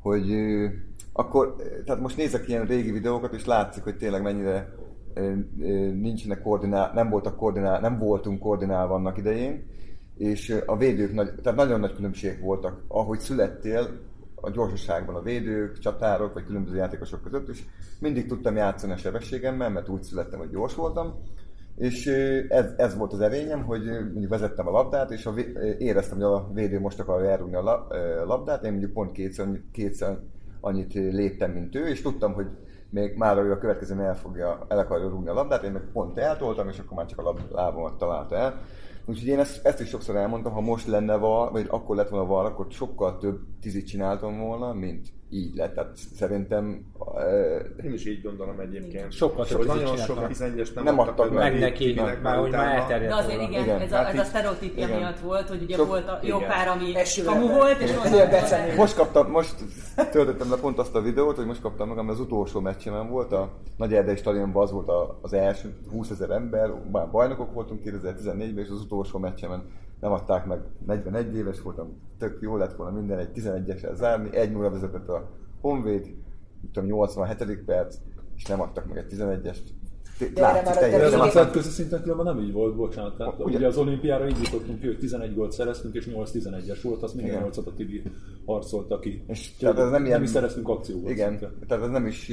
[0.00, 0.30] hogy
[1.20, 4.74] akkor, tehát most nézek ilyen régi videókat, és látszik, hogy tényleg mennyire
[5.94, 9.66] nincsenek koordinál, nem voltak koordinál, nem voltunk koordinálva annak idején,
[10.16, 13.88] és a védők, nagy, tehát nagyon nagy különbségek voltak, ahogy születtél,
[14.34, 17.62] a gyorsaságban a védők, csatárok, vagy különböző játékosok között, és
[18.00, 21.14] mindig tudtam játszani a sebességemmel, mert úgy születtem, hogy gyors voltam,
[21.76, 22.06] és
[22.48, 25.34] ez, ez volt az erényem, hogy mondjuk vezettem a labdát, és a,
[25.78, 27.86] éreztem, hogy a védő most akarja elrúgni a
[28.26, 30.18] labdát, én mondjuk pont kétszer, kétszer
[30.60, 32.46] annyit léptem, mint ő, és tudtam, hogy
[32.90, 36.18] még már ő a következőn el, fogja, el akarja rúgni a labdát, én meg pont
[36.18, 38.60] eltoltam, és akkor már csak a lábamat találta el.
[39.06, 42.26] Úgyhogy én ezt, ezt is sokszor elmondtam, ha most lenne val, vagy akkor lett volna
[42.26, 45.74] val, akkor sokkal több tizit csináltam volna, mint így lett.
[45.74, 46.84] Tehát szerintem...
[46.98, 49.12] Uh, Én is így gondolom egyébként.
[49.12, 52.76] Sokkal több nagyon sok 11 nem, nem adtak meg, meg neki, meg már, hogy már
[52.76, 53.12] elterjedt.
[53.12, 55.86] De azért igen, igen, ez, a, hát ez a sztereotípia miatt volt, hogy ugye Sok,
[55.86, 56.92] volt a jó pár, ami
[57.24, 59.54] kamu volt, és most Most kaptam, most
[60.10, 63.48] töltöttem le pont azt a videót, hogy most kaptam meg, az utolsó meccsemen volt, a
[63.76, 64.90] Nagy Erdei stadionban az volt
[65.20, 69.62] az első 20 ezer ember, már bajnokok voltunk 2014-ben, és az utolsó meccsemen
[70.00, 74.52] nem adták meg, 41 éves voltam, tök jó lett volna minden egy 11-esel zárni, egy
[74.52, 76.14] 0 vezetett a Honvéd,
[76.72, 77.64] tudom, 87.
[77.64, 77.96] perc,
[78.36, 79.58] és nem adtak meg egy 11-est.
[80.34, 83.16] De erre már a nemzetközi szinten különben nem így volt, bocsánat.
[83.16, 87.14] Tehát ugye, ugye az olimpiára így jutottunk hogy 11 gólt szereztünk, és 8-11-es volt, azt
[87.14, 88.02] minden 8 a Tibi
[88.46, 89.24] harcolta ki.
[89.26, 91.10] És tehát ez nem, nem ilyen, is szereztünk akcióból.
[91.10, 91.52] Igen, szinte.
[91.66, 92.32] tehát ez nem is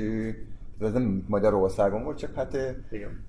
[0.79, 2.57] ez nem Magyarországon volt, csak hát
[2.91, 3.25] igen.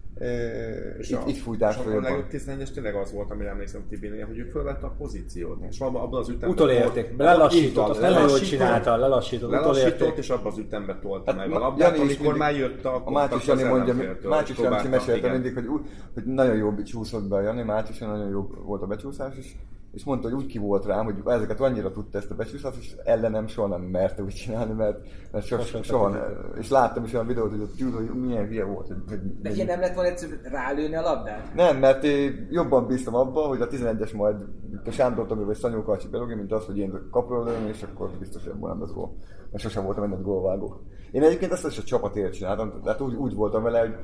[0.99, 1.97] És itt, a, itt fújták föl.
[1.97, 5.65] A legjobb 11-es tényleg az volt, amire emlékszem Tibinél, hogy ő fölvette a pozíciót.
[5.71, 6.51] És abban, abban az ütemben...
[6.51, 11.57] Utolérték, lelassított, azt nagyon jól csinálta, lelassított, lelassított, és abban az ütemben tolta hát, meg
[11.57, 15.67] a labdát, amikor már jött a A Mátyus Jani mondja, Mátyus Jani mesélte mindig, hogy,
[16.15, 19.53] hogy nagyon jó csúszott be a Jani, Mátyus nagyon jó volt a becsúszás, és
[19.99, 22.97] és mondta, hogy úgy ki volt rám, hogy ezeket annyira tudta ezt a becsúszást, és
[23.05, 24.99] ellenem soha nem merte úgy csinálni, mert,
[25.33, 26.53] mert soha, soha, soha nem.
[26.59, 28.87] És láttam is olyan videót, hogy ott ült, hogy milyen hülye volt.
[28.87, 31.55] Hogy, hogy De hogy nem lett volna egyszerűen rálőni a labdát?
[31.55, 34.45] Nem, mert én jobban bíztam abba, hogy a 11-es majd
[34.85, 38.11] a Sándor Tomi vagy Szanyó Karcsi belogja, mint az, hogy én kapról lőni, és akkor
[38.19, 39.17] biztos, hogy ebből nem lesz gól.
[39.51, 40.81] Mert sosem voltam egy gólvágó.
[41.11, 43.95] Én egyébként ezt is a csapatért csináltam, tehát úgy, úgy voltam vele, hogy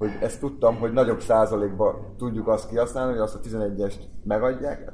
[0.00, 4.92] hogy ezt tudtam, hogy nagyobb százalékban tudjuk azt kihasználni, hogy azt a 11-est megadják,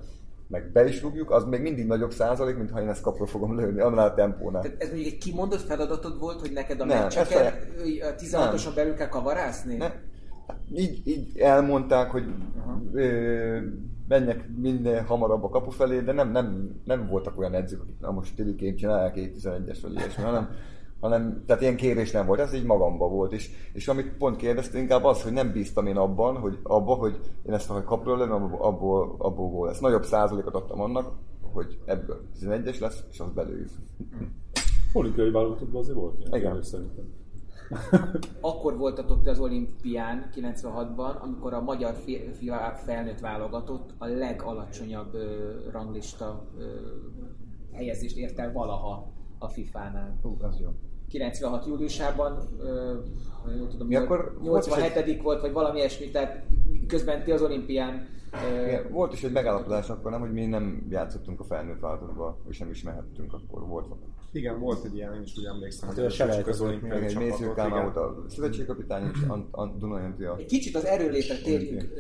[0.49, 3.59] meg be is rúgjuk, az még mindig nagyobb százalék, mint ha én ezt kapra fogom
[3.59, 4.63] lőni, annál a tempónál.
[4.63, 7.67] Tehát ez még egy kimondott feladatod volt, hogy neked a meccseket
[8.19, 9.77] 16-oson belül kell kavarászni?
[9.77, 9.93] Ne.
[10.75, 12.25] Így, így elmondták, hogy
[12.93, 13.59] ö,
[14.09, 18.11] menjek minél hamarabb a kapu felé, de nem, nem, nem voltak olyan edzők, akik na
[18.11, 20.49] most Tibikén csinálják 11-es vagy ilyesmi, hanem
[21.09, 23.33] hanem, tehát ilyen kérés nem volt, ez így magamba volt.
[23.33, 27.21] És, és amit pont kérdezte, inkább az, hogy nem bíztam én abban, hogy abba, hogy
[27.47, 29.81] én ezt a kapról lenne, abból, abból, gól lesz.
[29.81, 31.13] Nagyobb százalékot adtam annak,
[31.53, 33.71] hogy ebből 11-es lesz, és az belőjük.
[34.93, 36.63] Olimpiai válogatottban azért volt ilyen Igen.
[36.63, 37.05] szerintem.
[38.41, 41.95] Akkor voltatok te az olimpián 96-ban, amikor a magyar
[42.85, 46.65] felnőtt válogatott a legalacsonyabb ö, ranglista ö,
[47.73, 50.19] helyezést ért el valaha a FIFA-nál.
[50.23, 50.69] Hú, az jó.
[51.09, 51.67] 96.
[51.67, 52.49] júliusában,
[53.43, 55.23] ha jól tudom, Mi akkor 87.
[55.23, 56.45] volt, vagy valami ilyesmi, tehát
[56.87, 58.15] közben ti az olimpián
[58.67, 62.59] igen, volt is egy megállapodás akkor, nem, hogy mi nem játszottunk a felnőtt változatba, és
[62.59, 63.87] nem is mehettünk, akkor volt.
[64.33, 67.55] Igen, volt egy ilyen, én is úgy emlékszem, hát, hogy a az olimpiai egy Mésző
[67.55, 69.19] Kálmán volt a szövetségkapitány, és
[69.51, 70.37] a Dunai Antia.
[70.39, 71.95] Egy kicsit az erőlétre térjünk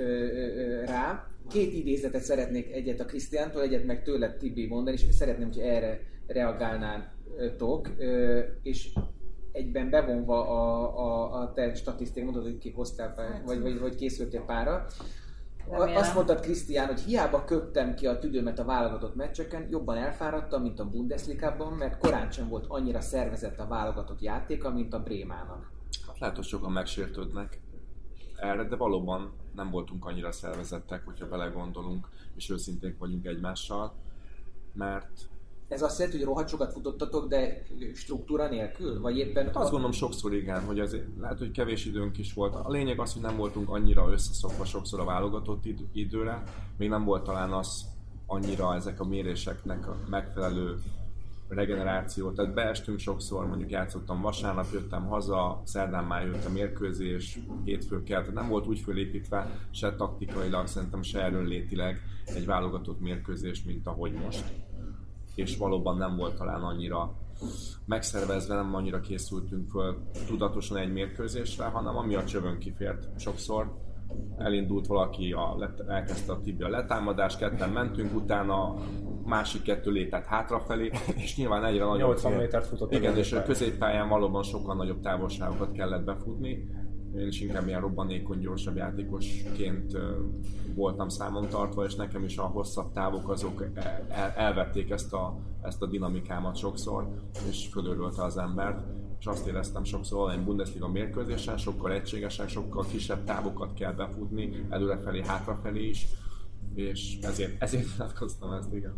[0.84, 1.26] rá.
[1.48, 6.00] Két idézetet szeretnék, egyet a Krisztiántól, egyet meg tőled Tibi mondani, és szeretném, hogy erre
[7.36, 7.88] reagálnátok,
[8.62, 8.92] és
[9.52, 14.44] egyben bevonva a, a, a te statisztikát, mondod, hogy kik hoztál, vagy, vagy, vagy készültél
[14.44, 14.86] pára.
[15.70, 15.96] Remélem.
[15.96, 20.80] Azt mondtad Krisztián, hogy hiába köptem ki a tüdőmet a válogatott meccseken, jobban elfáradtam, mint
[20.80, 25.70] a Bundesligában, mert korán sem volt annyira szervezett a válogatott játéka, mint a Brémának.
[26.06, 27.60] Hát lehet, hogy sokan megsértődnek
[28.36, 33.94] erre, de valóban nem voltunk annyira szervezettek, hogyha belegondolunk, és őszinték vagyunk egymással,
[34.72, 35.28] mert
[35.68, 37.62] ez azt jelenti, hogy rohadt sokat futottatok, de
[37.94, 39.00] struktúra nélkül?
[39.00, 39.46] Vagy éppen...
[39.46, 42.54] Azt gondolom sokszor igen, hogy azért lehet, hogy kevés időnk is volt.
[42.54, 46.42] A lényeg az, hogy nem voltunk annyira összeszokva sokszor a válogatott időre.
[46.76, 47.84] Még nem volt talán az
[48.26, 50.78] annyira ezek a méréseknek a megfelelő
[51.48, 52.30] regeneráció.
[52.30, 58.20] Tehát beestünk sokszor, mondjuk játszottam vasárnap, jöttem haza, szerdán már jött a mérkőzés, hétfőn kell,
[58.20, 64.12] tehát nem volt úgy fölépítve se taktikailag, szerintem se erőnlétileg egy válogatott mérkőzés, mint ahogy
[64.12, 64.44] most
[65.36, 67.14] és valóban nem volt talán annyira
[67.84, 69.96] megszervezve, nem annyira készültünk föl
[70.26, 73.84] tudatosan egy mérkőzésre, hanem ami a csövön kifért sokszor.
[74.36, 78.74] Elindult valaki, a, elkezdte a Tibi a letámadás, ketten mentünk, utána
[79.24, 82.08] másik kettő lépett hátrafelé, és nyilván egyre nagyobb...
[82.08, 82.92] 80 métert futott.
[82.92, 86.68] Igen, és a középpályán valóban sokkal nagyobb távolságokat kellett befutni,
[87.18, 89.96] én is inkább ilyen robbanékony, gyorsabb játékosként
[90.74, 93.64] voltam számon tartva, és nekem is a hosszabb távok azok
[94.08, 97.08] el, elvették ezt a, ezt a dinamikámat sokszor,
[97.48, 98.78] és fölörülte az embert
[99.18, 105.22] és azt éreztem sokszor egy Bundesliga mérkőzésen, sokkal egységesek, sokkal kisebb távokat kell befutni, előrefelé,
[105.22, 106.06] hátrafelé is,
[106.74, 108.94] és ezért, ezért nyilatkoztam ezt, igen.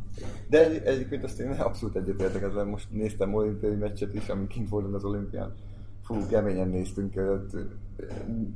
[0.49, 4.95] De egyébként azt én abszolút egyetértek ezzel, most néztem olimpiai meccset is, ami kint voltam
[4.95, 5.55] az olimpián.
[6.03, 7.15] Fú, keményen néztünk,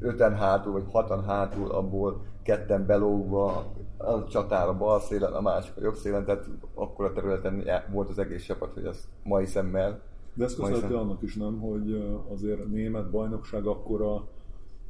[0.01, 5.83] öten hátul, vagy hatan hátul, abból ketten belógva, a csatára bal szélen, a másik a
[5.83, 10.01] jobb szélen, tehát akkor a területen volt az egész csapat, hogy az mai szemmel.
[10.35, 14.27] De ez köszönhető annak is nem, hogy azért német bajnokság akkor a,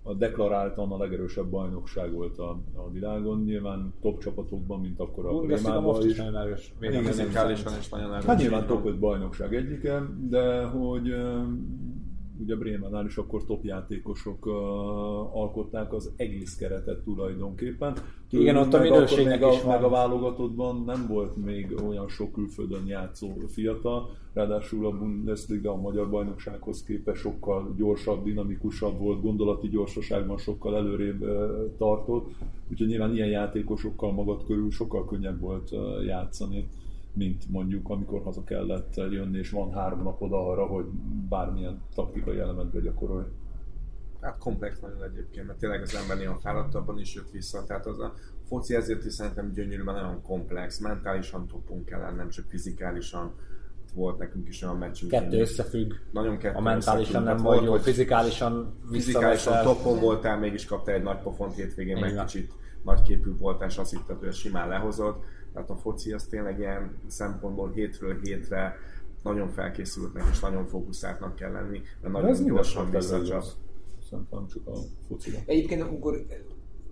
[0.02, 5.46] a deklaráltan a legerősebb bajnokság volt a, a világon, nyilván top csapatokban, mint akkor a
[5.46, 6.10] Rémában is.
[6.10, 6.74] is nagyon erős.
[6.80, 8.24] Is nagyon erős.
[8.24, 11.14] Hát nyilván top 5 bajnokság egyike, de hogy
[12.42, 14.52] ugye Brémánál is akkor top játékosok uh,
[15.36, 17.92] alkották az egész keretet tulajdonképpen.
[18.30, 22.32] Tőlünk Igen, ott a minőségnek is a, meg a válogatottban nem volt még olyan sok
[22.32, 29.68] külföldön játszó fiatal, ráadásul a Bundesliga a magyar bajnoksághoz képest sokkal gyorsabb, dinamikusabb volt, gondolati
[29.68, 31.24] gyorsaságban sokkal előrébb
[31.78, 32.30] tartott,
[32.70, 35.70] úgyhogy nyilván ilyen játékosokkal magad körül sokkal könnyebb volt
[36.06, 36.68] játszani
[37.12, 40.84] mint mondjuk amikor haza kellett jönni, és van három napod arra, hogy
[41.28, 43.24] bármilyen taktikai elemet begyakorolj.
[44.20, 48.00] Hát komplex nagyon egyébként, mert tényleg az ember néha fáradtabban is jött vissza, tehát az
[48.00, 53.32] a foci ezért is szerintem gyönyörű, mert nagyon komplex, mentálisan topunk kell nem csak fizikálisan,
[53.94, 55.10] volt nekünk is olyan meccsünk.
[55.10, 55.92] Kettő összefügg.
[56.12, 61.18] Nagyon kettő A mentálisan nem vagy jó, fizikálisan Fizikálisan topon voltál, mégis kaptál egy nagy
[61.18, 62.52] pofont hétvégén, meg kicsit
[62.84, 65.16] nagyképű voltál, és azt hitted, hogy simán lehozod
[65.52, 68.76] tehát a foci az tényleg ilyen szempontból hétről hétre
[69.22, 73.44] nagyon felkészültnek és nagyon fókuszáltnak kell lenni, mert nagyon ez gyorsan visszacsap.
[74.10, 74.76] Szerintem csak a
[75.08, 75.38] focira.
[75.46, 76.26] Egyébként amikor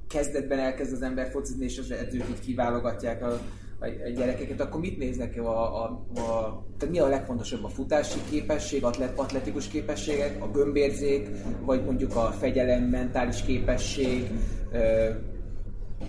[0.09, 3.31] kezdetben elkezd az ember focizni, és az edzők így kiválogatják a,
[3.79, 8.19] a, a gyerekeket, akkor mit néznek a, a, a, tehát mi a legfontosabb a futási
[8.31, 11.29] képesség, atlet, atletikus képességek, a gömbérzék,
[11.61, 14.31] vagy mondjuk a fegyelem, mentális képesség,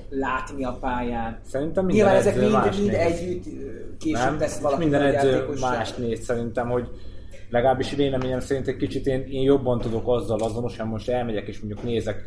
[0.09, 1.39] látni a pályán.
[1.45, 3.43] Szerintem minden Nyilván ezek mind, mind együtt
[3.99, 4.37] később nem?
[4.37, 6.89] tesz valaki Minden edző más néz szerintem, hogy
[7.49, 11.83] legalábbis véleményem szerint egy kicsit én, én jobban tudok azzal azonosan, most elmegyek és mondjuk
[11.83, 12.25] nézek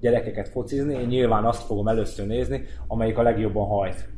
[0.00, 4.08] gyerekeket focizni, én nyilván azt fogom először nézni, amelyik a legjobban hajt.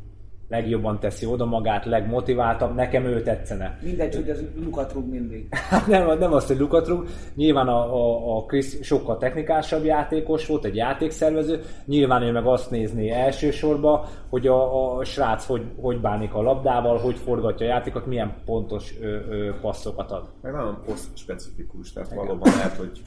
[0.47, 3.79] Legjobban teszi oda magát, legmotiváltabb, nekem ő tetszene.
[3.83, 5.47] Mindegy, hogy az lukat rúg mindig.
[5.51, 7.07] Hát nem, nem azt, hogy lukat rúg.
[7.35, 11.61] Nyilván a, a, a Chris sokkal technikásabb játékos volt, egy játékszervező.
[11.85, 16.97] Nyilván ő meg azt nézni elsősorban, hogy a, a srác hogy, hogy bánik a labdával,
[16.97, 20.29] hogy forgatja a játékot, milyen pontos ö, ö, passzokat ad.
[20.41, 22.25] Meg nagyon poszt specifikus, tehát Igen.
[22.25, 23.01] valóban lehet, hogy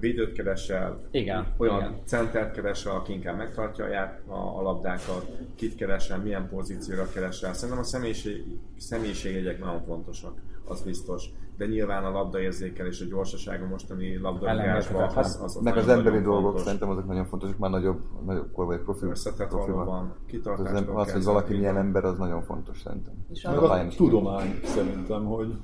[0.00, 2.00] védőt keresel, igen, olyan igen.
[2.04, 7.52] centert keresel, aki inkább megtartja a, a, a labdákat, kit keresel, milyen pozícióra keresel.
[7.52, 8.44] Szerintem a személyiség,
[8.76, 10.32] személyiségjegyek nagyon fontosak,
[10.64, 11.30] az biztos.
[11.56, 16.20] De nyilván a labdaérzékelés, a gyorsaság a mostani labdarúgásban az, az, az, Meg az emberi
[16.20, 16.62] dolgok fontos.
[16.62, 19.08] szerintem azok nagyon fontosak, már nagyobb, nagyobb kor vagy profil.
[19.08, 20.60] Összetett valóban, az,
[20.94, 23.14] az, hogy valaki milyen ember, az nagyon fontos szerintem.
[23.30, 25.54] És a, a tudomány szerintem, hogy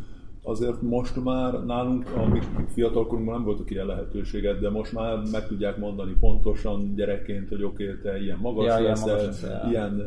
[0.46, 2.42] azért most már nálunk, amik
[2.72, 7.84] fiatalkorunkban nem voltak ilyen lehetőségek, de most már meg tudják mondani pontosan gyerekként, hogy oké,
[7.84, 10.02] okay, te ilyen magas ja, leszel, ilyen, magas ilyen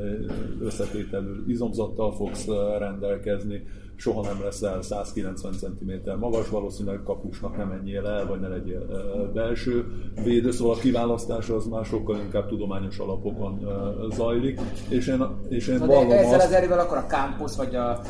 [0.61, 3.63] összetételű izomzattal fogsz rendelkezni,
[3.97, 8.85] soha nem leszel 190 cm magas, valószínűleg kapusnak nem menjél el, vagy ne legyél
[9.33, 9.85] belső
[10.23, 13.67] védő, szóval a kiválasztás az már sokkal inkább tudományos alapokon
[14.11, 16.45] zajlik, és én, és én vallom ezzel azt...
[16.45, 18.01] az erővel akkor a Campos, vagy a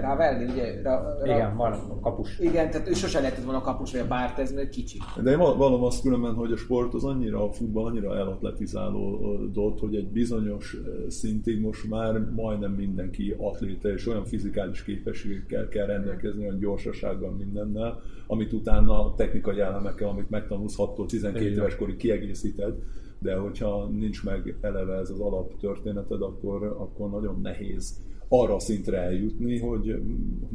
[0.00, 0.82] Ravelli, ugye?
[0.82, 2.38] Ra, ra, igen, van a kapus.
[2.38, 4.98] Igen, tehát ő sosem lehetett volna a kapus, vagy a Bártez, mert kicsi.
[5.22, 9.94] De én vallom azt különben, hogy a sport az annyira, a futball annyira elatletizálódott, hogy
[9.94, 10.76] egy bizonyos
[11.08, 18.00] szintig most már majdnem mindenki atléta, és olyan fizikális képességekkel kell rendelkezni, olyan gyorsasággal mindennel,
[18.26, 22.74] amit utána technikai elemekkel, amit megtanulsz 6-tól 12 éves korig kiegészíted,
[23.18, 28.98] de hogyha nincs meg eleve ez az alaptörténeted, akkor, akkor nagyon nehéz arra a szintre
[28.98, 30.02] eljutni, hogy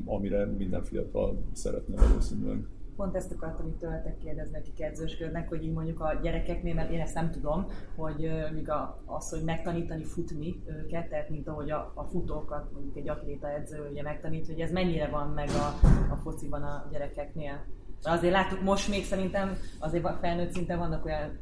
[0.06, 2.66] amire minden fiatal szeretne valószínűleg
[2.98, 7.00] pont ezt akartam itt tőletek kérdezni, akik edzősködnek, hogy így mondjuk a gyerekeknél, mert én
[7.00, 11.92] ezt nem tudom, hogy még a, az, hogy megtanítani futni őket, tehát mint ahogy a,
[11.96, 16.16] a futókat mondjuk egy atléta edző ugye megtanít, hogy ez mennyire van meg a, a
[16.16, 17.66] fociban a gyerekeknél.
[18.02, 21.40] Azért láttuk most még szerintem azért felnőtt szinten vannak olyan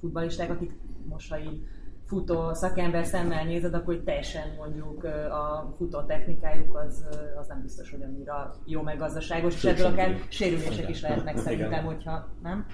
[0.00, 0.72] futballisták, akik
[1.08, 1.62] most, ha így
[2.08, 7.04] futó szakember szemmel nézed, akkor hogy teljesen mondjuk a futó technikájuk az,
[7.40, 11.84] az nem biztos, hogy annyira jó meg gazdaságos, és ebből akár sérülések is lehetnek szerintem,
[11.84, 12.66] hogyha nem?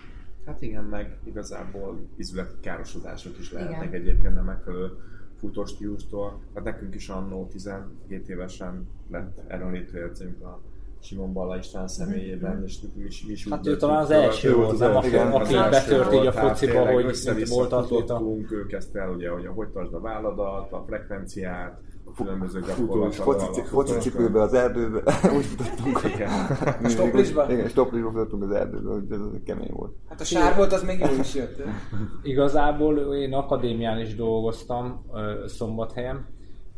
[0.47, 4.01] Hát igen, meg igazából izületi károsodások is lehetnek igen.
[4.01, 4.91] egyébként nem megfelelő
[5.37, 6.41] futós stílustól.
[6.55, 10.13] Hát nekünk is annó 17 évesen lett erőnlétő
[10.43, 10.61] a
[11.05, 14.79] Simon Balla István személyében, és mi is, mi is Hát ő talán az első volt,
[14.79, 14.97] nem?
[14.97, 18.23] Aki, aki betört így a fociba, hogy volt atléta.
[18.51, 23.67] Ő kezdte el, ugye, hogy hogy tartsd a válladat, a frekvenciát, a különböző gyakorlatokat.
[23.67, 25.03] Foci cipőbe az erdőbe,
[25.37, 26.15] úgy futottunk.
[26.15, 26.31] Igen.
[26.95, 27.53] Stoplisba?
[27.53, 29.93] Igen, stoplisba futottunk az erdőbe, hogy ez kemény volt.
[30.09, 31.63] Hát a sár volt, az még jó is jött.
[32.23, 35.05] Igazából én akadémián is dolgoztam
[35.47, 36.27] Szombathelyen,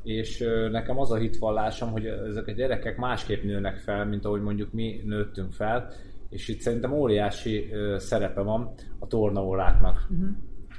[0.06, 4.72] és nekem az a hitvallásom, hogy ezek a gyerekek másképp nőnek fel, mint ahogy mondjuk
[4.72, 5.90] mi nőttünk fel,
[6.28, 10.06] és itt szerintem óriási szerepe van a tornaóráknak.
[10.10, 10.28] Uh-huh.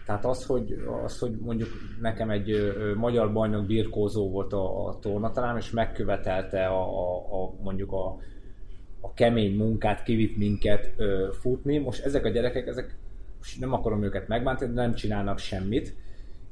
[0.05, 1.69] Tehát az hogy, az, hogy mondjuk
[2.01, 7.91] nekem egy magyar bajnok birkózó volt a, a tornatalám, és megkövetelte a, a, a mondjuk
[7.91, 8.17] a,
[9.01, 11.77] a kemény munkát, kivitt minket ö, futni.
[11.77, 12.97] Most ezek a gyerekek, ezek
[13.59, 15.95] nem akarom őket megbántani, de nem csinálnak semmit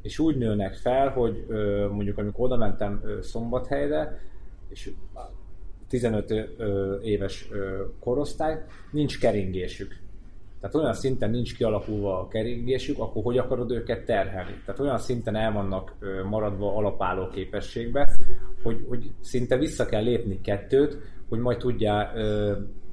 [0.05, 1.45] és úgy nőnek fel, hogy
[1.91, 4.19] mondjuk amikor oda mentem Szombathelyre,
[4.69, 4.91] és
[5.87, 6.33] 15
[7.03, 7.49] éves
[7.99, 9.95] korosztály, nincs keringésük.
[10.59, 14.61] Tehát olyan szinten nincs kialakulva a keringésük, akkor hogy akarod őket terhelni?
[14.65, 15.95] Tehát olyan szinten el vannak
[16.29, 18.09] maradva alapálló képességbe,
[18.63, 20.97] hogy, hogy szinte vissza kell lépni kettőt,
[21.29, 22.11] hogy majd tudja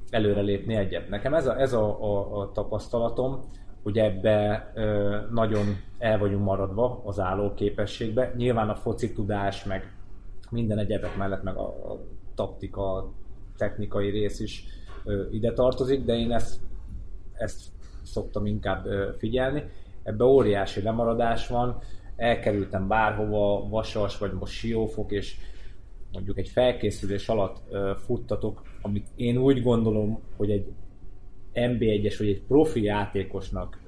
[0.09, 1.09] előrelépni egyet.
[1.09, 3.39] Nekem ez a, ez a, a, a tapasztalatom,
[3.83, 5.65] hogy ebbe ö, nagyon
[5.97, 8.33] el vagyunk maradva az álló képességbe.
[8.35, 9.93] Nyilván a foci tudás, meg
[10.49, 11.99] minden egyebek mellett, meg a, a
[12.35, 13.11] taktika, a
[13.57, 14.65] technikai rész is
[15.03, 16.59] ö, ide tartozik, de én ezt,
[17.33, 17.61] ezt
[18.01, 19.63] szoktam inkább ö, figyelni.
[20.03, 21.79] Ebbe óriási lemaradás van,
[22.15, 25.35] elkerültem bárhova, vasas, vagy most siófok, és
[26.11, 30.65] mondjuk egy felkészülés alatt ö, futtatok, amit én úgy gondolom, hogy egy
[31.53, 33.79] NB1-es vagy egy profi játékosnak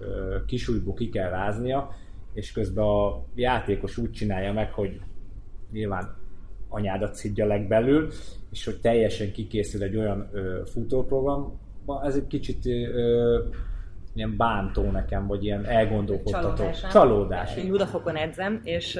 [0.45, 1.95] kisújból ki kell ráznia,
[2.33, 4.99] és közben a játékos úgy csinálja meg, hogy
[5.71, 6.15] nyilván
[6.69, 8.11] anyádat szidja legbelül,
[8.51, 11.59] és hogy teljesen kikészül egy olyan ö, futóprogram,
[12.03, 13.43] ez egy kicsit ö,
[14.13, 16.55] ilyen bántó nekem, vagy ilyen elgondolkodtató.
[16.55, 16.91] Csalódás.
[16.91, 17.55] Csalódás.
[17.57, 18.99] Én Budafokon edzem, és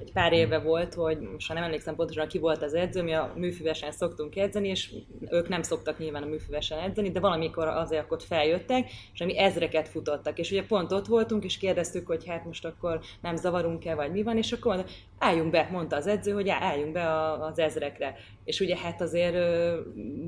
[0.00, 3.32] egy pár éve volt, hogy most nem emlékszem pontosan, ki volt az edző, mi a
[3.36, 4.92] műfüvesen szoktunk edzeni, és
[5.30, 9.88] ők nem szoktak nyilván a műfüvesen edzeni, de valamikor azért akkor feljöttek, és mi ezreket
[9.88, 10.38] futottak.
[10.38, 14.22] És ugye pont ott voltunk, és kérdeztük, hogy hát most akkor nem zavarunk-e, vagy mi
[14.22, 14.84] van, és akkor
[15.18, 18.16] álljunk be, mondta az edző, hogy álljunk be az ezrekre.
[18.50, 19.36] És ugye hát azért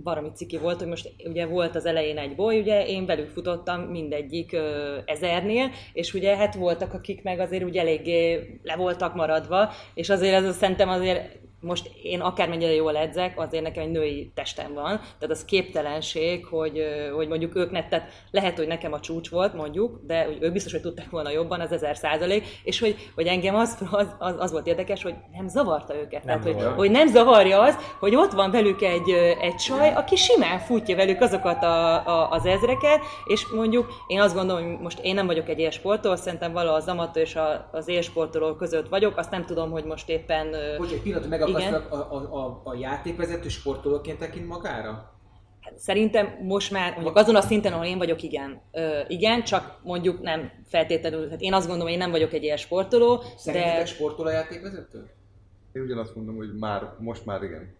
[0.02, 3.80] valami ciki volt, hogy most ugye volt az elején egy boly, ugye én velük futottam
[3.80, 4.56] mindegyik
[5.04, 10.44] ezernél, és ugye hát voltak, akik meg azért ugye eléggé le voltak maradva, és azért
[10.44, 15.30] ez szerintem azért most én akármennyire jól edzek, azért nekem egy női testem van, tehát
[15.30, 16.82] az képtelenség, hogy,
[17.14, 20.72] hogy mondjuk ők ne, tehát lehet, hogy nekem a csúcs volt, mondjuk, de ők biztos,
[20.72, 24.52] hogy tudták volna jobban, az ezer százalék, és hogy, hogy engem az, az, az, az,
[24.52, 26.24] volt érdekes, hogy nem zavarta őket.
[26.24, 29.10] Nem tehát, hogy, hogy, nem zavarja az, hogy ott van velük egy,
[29.40, 34.34] egy csaj, aki simán futja velük azokat a, a, az ezreket, és mondjuk én azt
[34.34, 37.38] gondolom, hogy most én nem vagyok egy élsportoló, szerintem valahol az amatőr és
[37.70, 40.54] az élsportoló között vagyok, azt nem tudom, hogy most éppen...
[40.78, 41.74] Hogy egy pillanat, meg igen.
[41.74, 45.10] A, a, a, a játékvezető sportolóként tekint magára?
[45.76, 48.62] Szerintem most már, mondjuk azon a szinten, ahol én vagyok, igen.
[48.72, 52.42] Ö, igen, csak mondjuk nem feltétlenül, hát én azt gondolom, hogy én nem vagyok egy
[52.42, 53.86] ilyen sportoló, Szerintetek de...
[53.86, 55.10] sportoló játékvezető?
[55.72, 57.74] Én ugyanazt mondom, hogy már, most már igen.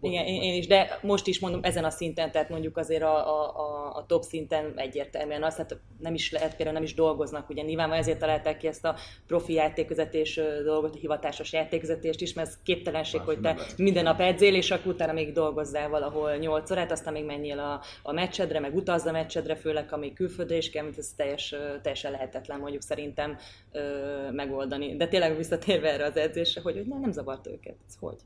[0.00, 3.46] Igen, én, én is, de most is mondom ezen a szinten, tehát mondjuk azért a,
[3.46, 7.62] a, a top szinten egyértelműen azt, hát nem is lehet, például nem is dolgoznak, ugye
[7.62, 8.96] nyilván ezért találták ki ezt a
[9.26, 14.20] profi játékvezetés dolgot, a hivatásos játékvezetést is, mert ez képtelenség, Más hogy te minden nap
[14.20, 18.60] edzél, és akkor utána még dolgozzál valahol 8 órát, aztán még menjél a, a meccsedre,
[18.60, 23.38] meg utazz a meccsedre, főleg amíg külföldre is kell, ez teljes, teljesen lehetetlen mondjuk szerintem
[23.72, 24.96] ö, megoldani.
[24.96, 28.16] De tényleg visszatérve erre az edzésre, hogy, hogy nem, nem zavart őket, ez hogy?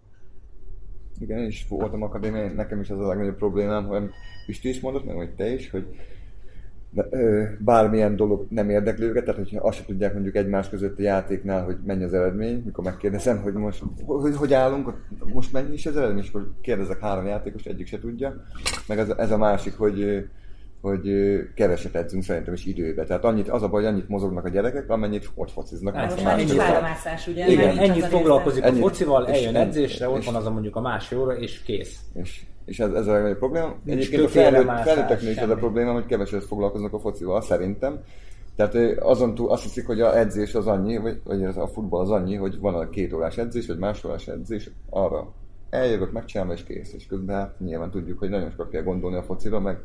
[1.23, 4.03] Igen, én is voltam akadémián, nekem is az a legnagyobb problémám, hogy
[4.47, 5.87] Pisti is mondott, meg hogy te is, hogy
[7.59, 11.65] bármilyen dolog nem érdekli őket, tehát hogy azt se tudják mondjuk egymás között a játéknál,
[11.65, 14.93] hogy mennyi az eredmény, mikor megkérdezem, hogy most hogy, hogy állunk,
[15.33, 18.45] most mennyi is az eredmény, és akkor kérdezek három játékos, egyik se tudja,
[18.89, 20.29] meg ez, ez a másik, hogy
[20.83, 21.11] hogy
[21.55, 23.05] keveset edzünk szerintem is időbe.
[23.05, 25.95] Tehát annyit, az a baj, hogy annyit mozognak a gyerekek, amennyit ott fociznak.
[25.95, 27.51] Hát, most már nincs ugye?
[27.51, 31.37] Igen, ennyit foglalkozik a focival, eljön edzésre, ott van az a mondjuk a másfél óra,
[31.37, 32.01] és kész.
[32.15, 33.75] És, és ez, ez a legnagyobb probléma.
[33.87, 38.01] Egyébként a felnőtt, felnőtteknél is ez a probléma, hogy keveset foglalkoznak a focival, szerintem.
[38.57, 42.11] Tehát azon túl azt hiszik, hogy a edzés az annyi, vagy, vagy a futball az
[42.11, 45.33] annyi, hogy van a két órás edzés, vagy más órás edzés, arra
[45.71, 46.93] eljövök, megcsinálom, és kész.
[46.93, 49.79] És közben hát nyilván tudjuk, hogy nagyon sokat kell gondolni a focira, meg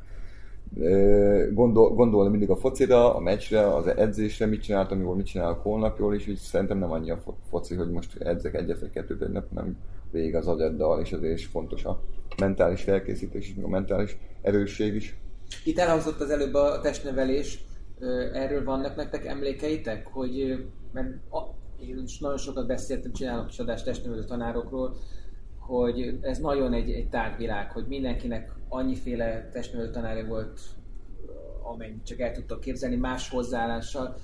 [1.54, 6.00] gondol, gondolni mindig a focira, a meccsre, az edzésre, mit csináltam jól, mit csinálok holnap
[6.00, 9.32] jól, és úgy szerintem nem annyi a foci, hogy most edzek egyet vagy kettőt egy
[9.32, 9.78] nap, nem
[10.12, 12.02] végig az agyaddal, és azért is fontos a
[12.38, 15.18] mentális felkészítés, és a mentális erősség is.
[15.64, 17.66] Itt elhangzott az előbb a testnevelés,
[18.34, 21.08] erről vannak nektek emlékeitek, hogy mert
[21.88, 24.96] én is nagyon sokat beszéltem, csinálok is adást testnevelő tanárokról,
[25.68, 30.60] hogy ez nagyon egy, egy tárgyvilág, hogy mindenkinek annyiféle testnevelő tanárja volt,
[31.64, 34.16] amennyit csak el tudtok képzelni, más hozzáállással.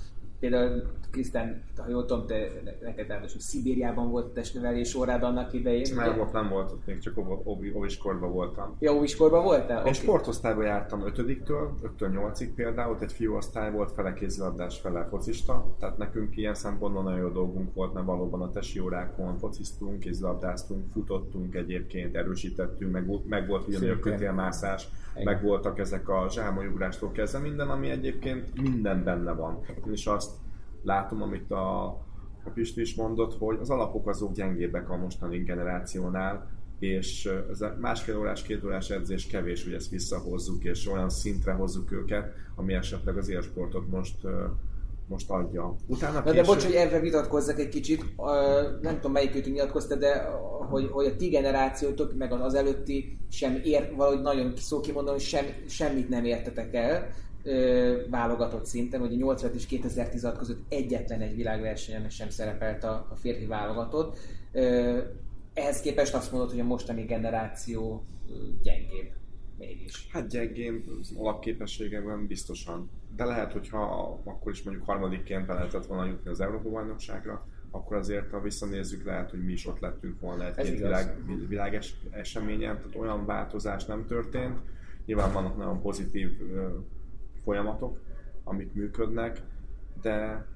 [0.44, 2.48] Például Krisztán, ha jól tudom, te
[2.80, 5.94] neked ráadásul Szibériában volt testnevelés órád annak idején.
[5.94, 7.18] Már ott nem volt, ott még csak
[7.74, 8.76] óviskorban voltam.
[8.78, 9.76] Ja, óviskorban voltál?
[9.76, 9.92] Én okay.
[9.92, 16.36] sportosztályban jártam 5-től, 5-től 8-ig például, egy fiúosztály volt, fele kézilabdás, fele focista, tehát nekünk
[16.36, 22.16] ilyen szempontból nagyon jó dolgunk volt, mert valóban a tesi órákon fociztunk, kézilabdáztunk, futottunk egyébként,
[22.16, 24.88] erősítettünk, meg, meg volt ugyanúgy a kötélmászás,
[25.24, 29.60] meg voltak ezek a zsámolyugrástól kezdve minden, ami egyébként minden benne van.
[29.90, 30.30] És azt
[30.82, 31.84] látom, amit a,
[32.44, 37.76] a Pisti is mondott, hogy az alapok azok gyengébbek a mostani generációnál, és ez a
[37.80, 42.74] másfél órás, két órás edzés kevés, hogy ezt visszahozzuk, és olyan szintre hozzuk őket, ami
[42.74, 44.16] esetleg az élsportot most
[45.08, 45.76] most adja.
[45.86, 46.36] Utána később...
[46.36, 48.26] De bocs, hogy erre vitatkozzak egy kicsit, uh,
[48.80, 50.22] nem tudom melyik őtünk nyilatkozta, de
[50.70, 55.26] hogy, hogy a ti generációtok, meg az előtti sem ért, valahogy nagyon szó kimondani, hogy
[55.26, 57.08] sem, semmit nem értetek el
[58.10, 63.14] válogatott szinten, hogy a 80 és 2016 között egyetlen egy világversenyen sem szerepelt a, a
[63.14, 64.18] férfi válogatott.
[65.54, 68.02] Ehhez képest azt mondod, hogy a mostani generáció
[68.62, 69.10] gyengébb
[69.58, 70.08] mégis.
[70.10, 70.84] Hát gyengébb
[71.16, 72.90] alapképességekben biztosan.
[73.16, 73.82] De lehet, hogyha
[74.24, 79.04] akkor is mondjuk harmadikként be lehetett volna jutni az Európa bajnokságra, akkor azért, ha visszanézzük,
[79.04, 81.16] lehet, hogy mi is ott lettünk volna egy-két világ,
[81.48, 84.58] világ eseményen, tehát olyan változás nem történt.
[85.06, 86.30] Nyilván vannak nagyon pozitív
[87.44, 88.00] folyamatok,
[88.44, 89.42] amik működnek,
[90.02, 90.46] de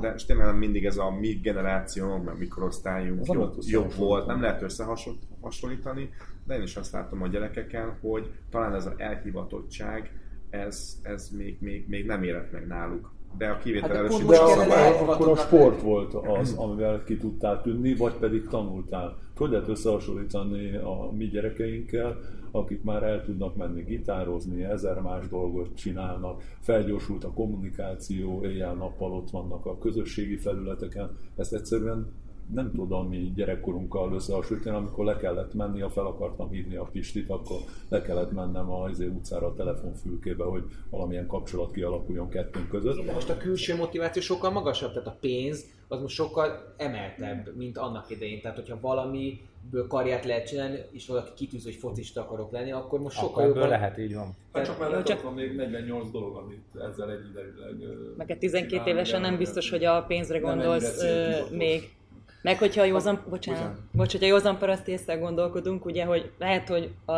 [0.00, 4.62] de tényleg nem mindig ez a mi generációnk, mert mikorosztályunk jobb, jobb volt, nem lehet
[4.62, 6.10] összehasonlítani,
[6.46, 10.10] de én is azt látom a gyerekeken, hogy talán ez az elhivatottság,
[10.50, 14.38] ez, ez még, még, még nem érett meg náluk, de a kivétel hát de, de
[14.38, 19.18] a, akkor a sport volt az, amivel ki tudtál tűnni, vagy pedig tanultál.
[19.36, 22.18] Hogy lehet összehasonlítani a mi gyerekeinkkel,
[22.50, 29.30] akik már el tudnak menni gitározni, ezer más dolgot csinálnak, felgyorsult a kommunikáció, éjjel-nappal ott
[29.30, 31.10] vannak a közösségi felületeken.
[31.36, 32.12] Ezt egyszerűen
[32.54, 37.30] nem tudom mi gyerekkorunkkal összehasonlítani, amikor le kellett menni, ha fel akartam hívni a Pistit,
[37.30, 37.56] akkor
[37.88, 43.04] le kellett mennem a izé utcára a telefonfülkébe, hogy valamilyen kapcsolat kialakuljon kettőnk között.
[43.04, 47.78] De most a külső motiváció sokkal magasabb, tehát a pénz az most sokkal emeltebb, mint
[47.78, 48.40] annak idején.
[48.40, 53.16] Tehát, hogyha valamiből karriert lehet csinálni, és valaki kitűz, hogy focista akarok lenni, akkor most
[53.16, 53.68] sokkal akkor jobban...
[53.68, 54.34] lehet, így van.
[54.52, 55.22] Hát csak mellett csak...
[55.22, 58.16] van még 48 dolog, amit ezzel egyidejűleg...
[58.16, 61.02] Meg 12 évesen nem biztos, hogy a pénzre gondolsz
[61.50, 61.94] még.
[62.44, 67.14] Meg hogyha józan, bocsánat, bocs, hogyha józan paraszt észre gondolkodunk, ugye, hogy lehet, hogy a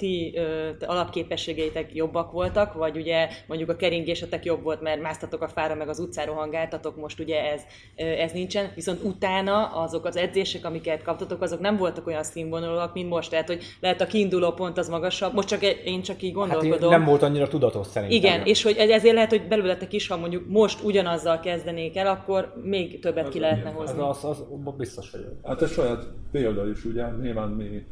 [0.00, 5.48] ti ö, alapképességeitek jobbak voltak, vagy ugye mondjuk a keringésetek jobb volt, mert másztatok a
[5.48, 7.60] fára, meg az utcára hangáltatok, most ugye ez,
[7.96, 12.94] ö, ez nincsen, viszont utána azok az edzések, amiket kaptatok, azok nem voltak olyan színvonalak,
[12.94, 16.32] mint most, tehát hogy lehet a kiinduló pont az magasabb, most csak én csak így
[16.32, 16.90] gondolkodom.
[16.90, 18.18] Hát nem volt annyira tudatos szerintem.
[18.18, 22.52] Igen, és hogy ezért lehet, hogy belőletek is, ha mondjuk most ugyanazzal kezdenék el, akkor
[22.62, 24.00] még többet az ki lehetne hozni.
[24.00, 25.32] Az, az, az biztos vagyok.
[25.44, 27.84] Hát ez saját példa is, ugye, nyilván mi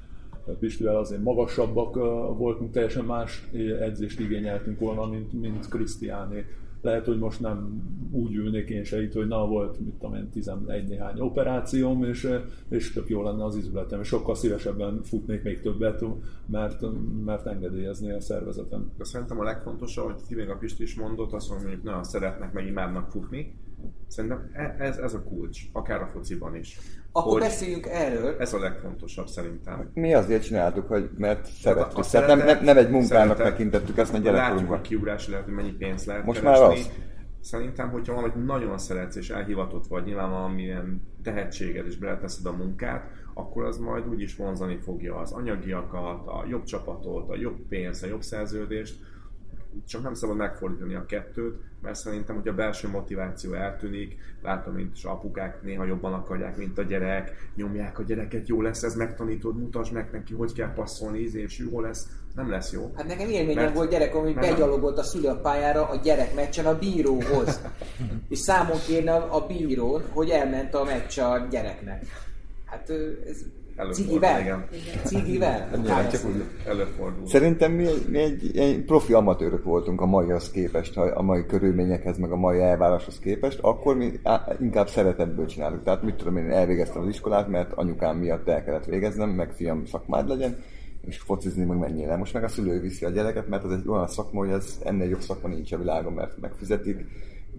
[0.53, 1.95] Pistivel azért magasabbak
[2.39, 3.49] voltunk, teljesen más
[3.81, 6.45] edzést igényeltünk volna, mint, mint Krisztiáné.
[6.83, 10.29] Lehet, hogy most nem úgy ülnék én se itt, hogy na volt, mit tudom én,
[10.31, 12.29] 11 néhány operációm, és,
[12.69, 16.05] és tök jó lenne az izületem, sokkal szívesebben futnék még többet,
[16.47, 16.85] mert,
[17.25, 18.91] mert engedélyezni a szervezetem.
[18.99, 22.53] Szerintem a legfontosabb, hogy ti még a Pisti is mondott, azt mondja, hogy nagyon szeretnek,
[22.53, 23.55] meg imádnak futni,
[24.09, 26.79] Szerintem e- ez, ez a kulcs, akár a fociban is.
[27.13, 28.37] Akkor hogy beszéljünk erről.
[28.39, 29.91] Ez a legfontosabb szerintem.
[29.95, 32.05] Mi azért csináltuk, hogy mert szerettük.
[32.05, 34.71] Tehát nem, nem, nem egy munkának tekintettük ezt, mert gyerekkorunkban.
[34.71, 36.65] Látjuk a kiugrás lehet, hogy mennyi pénzt lehet Most keresni.
[36.65, 36.91] már az.
[37.41, 43.11] Szerintem, hogyha valamit nagyon szeretsz és elhivatott vagy, nyilván valamilyen tehetséged és beleteszed a munkát,
[43.35, 48.05] akkor az majd úgy is vonzani fogja az anyagiakat, a jobb csapatot, a jobb pénzt,
[48.05, 48.97] a jobb szerződést,
[49.87, 54.93] csak nem szabad megfordítani a kettőt, mert szerintem, hogy a belső motiváció eltűnik, látom, mint
[54.95, 59.59] az apukák néha jobban akarják, mint a gyerek, nyomják a gyereket, jó lesz ez, megtanítod,
[59.59, 62.93] mutasd meg neki, hogy kell passzolni, íz, és jó lesz, nem lesz jó.
[62.97, 67.61] Hát nekem élményem mert, volt gyerekom, hogy begyalogolt a szülőpályára a gyerek meccsen a bíróhoz.
[68.29, 72.05] és számon kérne a bírón, hogy elment a meccs a gyereknek.
[72.71, 72.91] Hát
[73.27, 73.45] ez
[73.93, 74.41] Cigivel?
[74.41, 74.65] Igen.
[75.05, 75.69] Cigivel?
[75.87, 77.27] Hát, csak úgy előfordul.
[77.27, 82.33] Szerintem mi, mi egy, egy profi amatőrök voltunk a maihoz képest, a mai körülményekhez, meg
[82.33, 84.13] a mai elváráshoz képest, akkor mi
[84.61, 85.83] inkább szeretetből csináltuk.
[85.83, 89.87] Tehát mit tudom én, elvégeztem az iskolát, mert anyukám miatt el kellett végeznem, meg fiam
[89.87, 90.57] szakmád legyen,
[91.07, 92.17] és focizni meg mennyire.
[92.17, 95.09] Most meg a szülő viszi a gyereket, mert ez egy olyan szakma, hogy ez ennél
[95.09, 96.97] jobb szakma nincs a világon, mert megfizetik,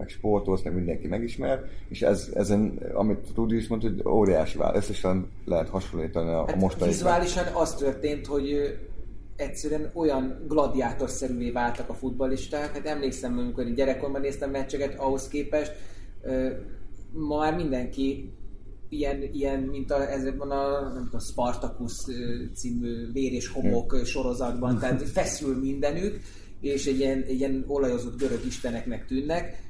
[0.00, 4.74] meg sportolsz, meg mindenki megismer, és ez, ezen, amit Rudi is mondta, hogy óriási vál,
[4.74, 6.90] összesen lehet hasonlítani a, hát a mostani.
[6.90, 8.78] Vizuálisan az történt, hogy
[9.36, 12.72] egyszerűen olyan gladiátorszerűvé váltak a futballisták.
[12.72, 15.72] Hát emlékszem, amikor én gyerekkorban néztem meccseket, ahhoz képest
[17.12, 18.32] ma már mindenki
[18.88, 21.92] ilyen, ilyen mint a, ezekben a, nem tudom, Spartacus
[22.54, 26.20] című vér és homok sorozatban, tehát feszül mindenük,
[26.60, 29.69] és egy ilyen, egy ilyen olajozott görög isteneknek tűnnek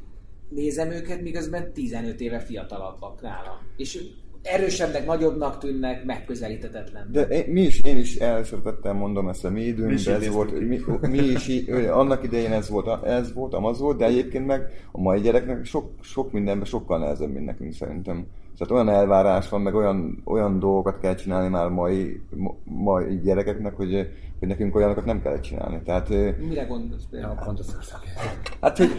[0.51, 3.59] nézem őket, miközben 15 éve fiatalabbak nálam.
[3.77, 3.99] És
[4.43, 7.09] erősebbnek, nagyobbnak tűnnek, megközelíthetetlen.
[7.13, 10.81] De én, mi is, én is elszeretettem mondom ezt a mi időnkben, ez volt, mi,
[11.01, 15.21] mi is, annak idején ez volt, ez volt, amaz volt, de egyébként meg a mai
[15.21, 18.27] gyereknek sok, sok mindenben sokkal nehezebb, mint nekünk szerintem.
[18.59, 22.21] Tehát olyan elvárás van, meg olyan, olyan dolgokat kell csinálni már mai,
[22.65, 25.81] mai gyerekeknek, hogy, hogy nekünk olyanokat nem kell csinálni.
[25.85, 26.09] Tehát,
[26.49, 27.35] Mire gondolsz például?
[28.61, 28.91] Hát, hogy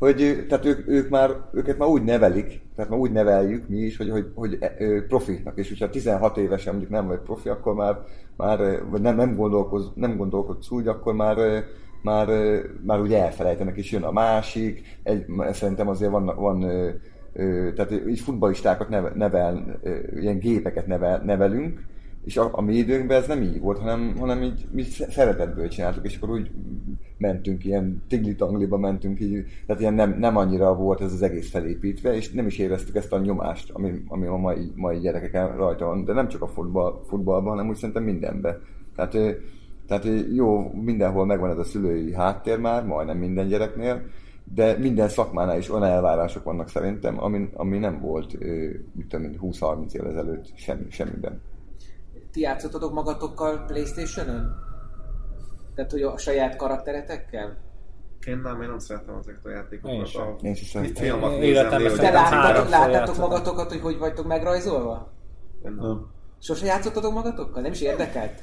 [0.00, 3.96] hogy tehát ők, ők már, őket már úgy nevelik, tehát már úgy neveljük mi is,
[3.96, 4.58] hogy, hogy, hogy
[5.08, 7.98] profiknak, és hogyha 16 évesen mondjuk nem vagy profi, akkor már,
[8.36, 8.58] már
[8.90, 11.64] vagy nem, nem, gondolkoz, nem gondolkodsz úgy, akkor már,
[12.02, 12.28] már,
[12.86, 16.60] már úgy elfelejtenek, és jön a másik, egy, szerintem azért van, van
[17.74, 19.80] tehát így futballistákat nevel, nevel
[20.20, 21.80] ilyen gépeket nevel, nevelünk,
[22.24, 26.04] és a, a mi időnkben ez nem így volt, hanem, hanem így mi szeretetből csináltuk,
[26.04, 26.50] és akkor úgy
[27.18, 32.14] mentünk, ilyen tigli-tangliba mentünk, így, tehát ilyen nem, nem annyira volt ez az egész felépítve,
[32.14, 36.04] és nem is éreztük ezt a nyomást, ami, ami a mai, mai gyerekeken rajta van,
[36.04, 38.62] de nem csak a futball, futballban, hanem úgy szerintem mindenben.
[38.96, 39.16] Tehát,
[39.86, 44.02] tehát jó, mindenhol megvan ez a szülői háttér már, majdnem minden gyereknél,
[44.54, 48.38] de minden szakmánál is olyan elvárások vannak szerintem, ami, ami nem volt,
[48.92, 51.40] mit tudom, 20-30 év ezelőtt semmi, semmiben.
[52.32, 54.68] Ti játszottatok magatokkal Playstation-ön?
[55.74, 57.56] Tehát, hogy a saját karakteretekkel?
[58.26, 59.92] Én nem, én nem szeretem ezeket a játékokat.
[59.96, 60.22] Én sem.
[60.22, 60.84] A Én sem.
[60.84, 63.28] filmat Én nézem, hogy Szerintem láttátok, láttátok játszottam.
[63.28, 65.12] magatokat, hogy hogy vagytok megrajzolva?
[65.64, 65.86] Én nem.
[65.86, 66.06] Nem.
[66.42, 67.62] Sose játszottatok magatokkal?
[67.62, 68.42] Nem is érdekelt?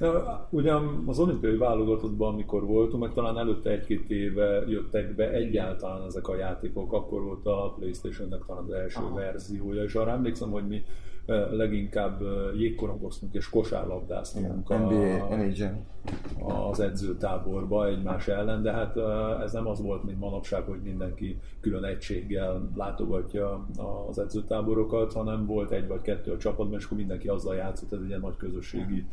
[0.50, 6.28] Ugyan az olimpiai válogatottban, amikor voltunk, meg talán előtte egy-két éve jöttek be egyáltalán ezek
[6.28, 9.16] a játékok, akkor volt a Playstation-nek talán az első Aha.
[9.16, 10.84] verziója, és arra emlékszem, hogy mi
[11.52, 12.22] leginkább
[12.58, 15.28] jégkorongoztunk és kosárlabdáztunk a, NBA,
[16.70, 18.98] az edzőtáborba egymás ellen, de hát
[19.44, 23.68] ez nem az volt, mint manapság, hogy mindenki külön egységgel látogatja
[24.10, 28.00] az edzőtáborokat, hanem volt egy vagy kettő a csapatban, és akkor mindenki azzal játszott, ez
[28.02, 29.06] egy ilyen nagy közösségi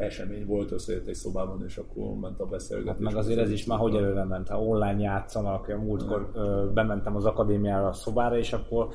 [0.00, 2.92] esemény volt, összejött egy szobában, és akkor ment a beszélgetés.
[2.92, 7.16] Hát meg azért ez is már hogy előre ment, ha online játszanak, múltkor ö, bementem
[7.16, 8.88] az akadémiára a szobára, és akkor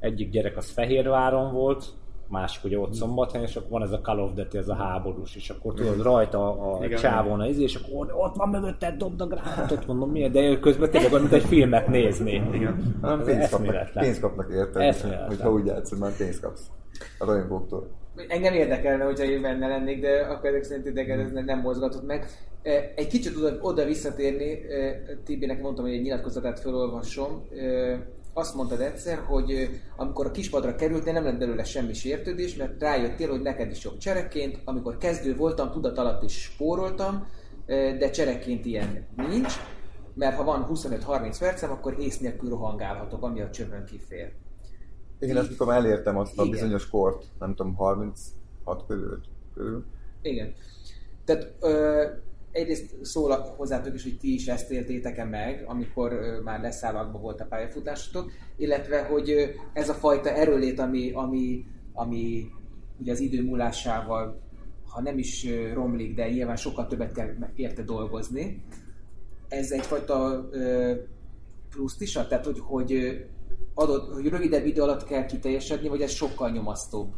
[0.00, 1.84] egyik gyerek az Fehérváron volt,
[2.28, 5.36] másik ugye ott szombathelyen, és akkor van ez a Call of Duty, ez a háborús,
[5.36, 6.98] és akkor tudod rajta a, Igen.
[6.98, 10.90] csávon az izé, és akkor ott van mögötted, dobd a gránátot, mondom miért, de közben
[10.90, 12.32] tényleg olyan, mint egy filmet nézni.
[12.52, 12.98] Igen.
[13.02, 15.28] Nem, Ez pénzt kapnak, pénzt kapnak érted, Eszméletlen.
[15.28, 16.70] hogyha úgy játszod, már pénzt kapsz
[17.18, 17.86] a rajongóktól.
[18.28, 22.26] Engem érdekelne, hogyha én benne lennék, de akkor ezek szerint titeket ez nem mozgatott meg.
[22.94, 24.58] Egy kicsit oda, oda visszatérni,
[25.24, 27.42] Tibi, nekem mondtam, hogy egy nyilatkozatát felolvasom.
[28.38, 33.30] Azt mondtad egyszer, hogy amikor a kispadra kerültél, nem lett belőle semmi sértődés, mert rájöttél,
[33.30, 34.60] hogy neked is jobb csereként.
[34.64, 37.26] Amikor kezdő voltam, tudat alatt is spóroltam,
[37.66, 39.54] de csereként ilyen nincs,
[40.14, 44.32] mert ha van 25-30 percem, akkor ész nélkül rohangálhatok, ami a csövön kifér.
[45.18, 46.50] Igen, ezt mikor elértem azt a Igen.
[46.50, 49.20] bizonyos kort, nem tudom, 36 körül,
[49.54, 49.84] körül.
[50.22, 50.54] Igen.
[51.24, 52.04] Tehát ö,
[52.56, 57.46] egyrészt szól hozzátok is, hogy ti is ezt éltétek-e meg, amikor már leszállakba volt a
[57.46, 62.46] pályafutásotok, illetve hogy ez a fajta erőlét, ami, ami, ami
[63.00, 64.40] ugye az idő múlásával,
[64.88, 68.64] ha nem is romlik, de nyilván sokkal többet kell érte dolgozni,
[69.48, 70.48] ez egyfajta
[71.70, 72.28] pluszt is ad?
[72.28, 73.20] Tehát, hogy, hogy,
[73.74, 77.12] adott, hogy rövidebb idő alatt kell kiteljesedni, vagy ez sokkal nyomasztóbb,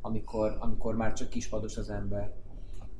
[0.00, 2.32] amikor, amikor már csak kispados az ember?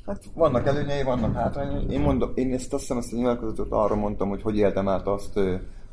[0.09, 1.91] Hát vannak előnyei, vannak hátrányai.
[1.91, 5.07] Én mondom, én ezt azt hiszem, ezt a nyilatkozatot arra mondtam, hogy hogy éltem át
[5.07, 5.41] azt,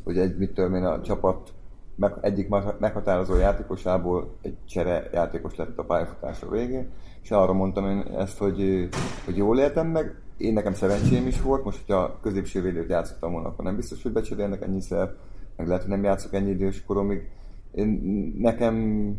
[0.03, 1.53] hogy egy, mit tudom én, a csapat
[1.95, 6.89] meg, egyik meg- meghatározó játékosából egy csere játékos lett a pályafutásra végén,
[7.21, 8.89] és arra mondtam én ezt, hogy,
[9.25, 13.47] hogy jól éltem meg, én nekem szerencsém is volt, most, hogyha középső védőt játszottam volna,
[13.47, 15.13] akkor nem biztos, hogy becserélnek ennyiszer,
[15.55, 17.29] meg lehet, hogy nem játszok ennyi idős koromig.
[17.71, 17.89] Én,
[18.37, 19.15] nekem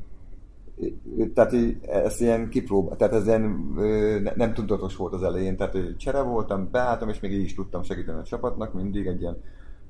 [1.34, 5.56] tehát így, ezt ilyen kipróbál, tehát ez ilyen ö, ne- nem tudatos volt az elején,
[5.56, 9.20] tehát ö, csere voltam, beálltam, és még így is tudtam segíteni a csapatnak, mindig egy
[9.20, 9.36] ilyen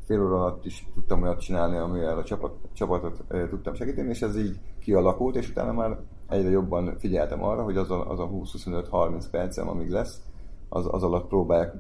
[0.07, 4.39] fél óra alatt is tudtam olyat csinálni, amivel a csapat, csapatot tudtam segíteni, és ez
[4.39, 9.25] így kialakult, és utána már egyre jobban figyeltem arra, hogy az a, az a 20-25-30
[9.31, 10.21] percem, amíg lesz,
[10.69, 11.75] az, az alatt próbálják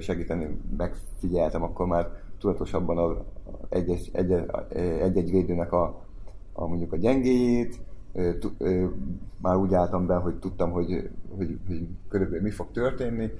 [0.00, 3.24] segíteni, megfigyeltem akkor már tudatosabban a,
[3.68, 4.32] egy-egy, egy,
[4.78, 6.04] egy-egy védőnek a,
[6.52, 7.80] a mondjuk a gyengéjét,
[9.36, 13.30] már úgy álltam be, hogy tudtam, hogy, hogy, hogy körülbelül mi fog történni,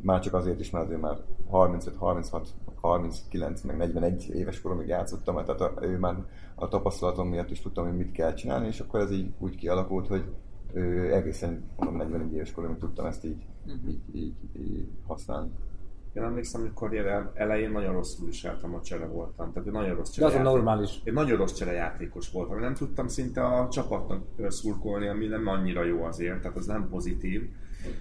[0.00, 1.16] már csak azért is, mert azért már
[1.48, 7.50] 35, 36, 39, meg 41 éves koromig játszottam, tehát a, ő már a tapasztalatom miatt
[7.50, 10.24] is tudtam, hogy mit kell csinálni, és akkor ez így úgy kialakult, hogy
[10.72, 13.46] ö, egészen mondom, 41 éves koromig tudtam ezt így,
[13.86, 15.50] így, így, így használni.
[16.12, 19.52] Én emlékszem, hogy karrier elején nagyon rosszul viseltem, a csere voltam.
[19.52, 21.00] Tehát egy nagyon rossz De csere az a normális.
[21.04, 22.60] Egy nagyon rossz cserejátékos voltam.
[22.60, 27.48] Nem tudtam szinte a csapatnak szurkolni, ami nem annyira jó azért, tehát az nem pozitív.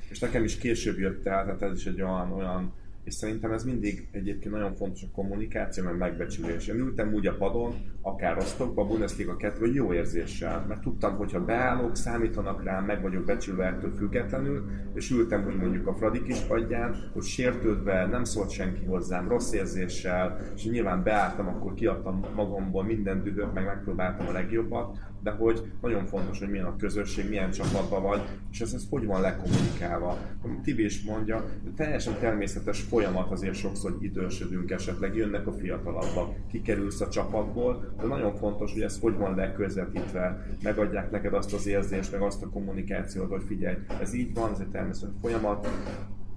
[0.09, 2.73] És nekem is később jött el, tehát ez is egy olyan, olyan
[3.07, 6.67] és szerintem ez mindig egyébként nagyon fontos a kommunikáció, meg megbecsülés.
[6.67, 11.31] Én ültem úgy a padon, akár Rostokba, Bundesliga 2 vagy jó érzéssel, mert tudtam, hogy
[11.31, 16.23] ha beállok, számítanak rám, meg vagyok becsülve ettől függetlenül, és ültem úgy mondjuk a Fradi
[16.23, 22.25] kis padján, hogy sértődve, nem szólt senki hozzám, rossz érzéssel, és nyilván beálltam, akkor kiadtam
[22.35, 24.97] magamból minden dühöt, meg megpróbáltam a legjobbat,
[25.27, 28.21] de hogy nagyon fontos, hogy milyen a közösség, milyen csapatban vagy,
[28.51, 30.17] és ez, ez hogy van lekommunikálva.
[30.63, 37.01] Tibi is mondja, teljesen természetes folyamat azért sokszor, hogy idősödünk esetleg, jönnek a fiatalabbak, kikerülsz
[37.01, 42.11] a csapatból, de nagyon fontos, hogy ez hogy van leközvetítve, megadják neked azt az érzést,
[42.11, 45.67] meg azt a kommunikációt, hogy figyelj, ez így van, ez egy természetes folyamat,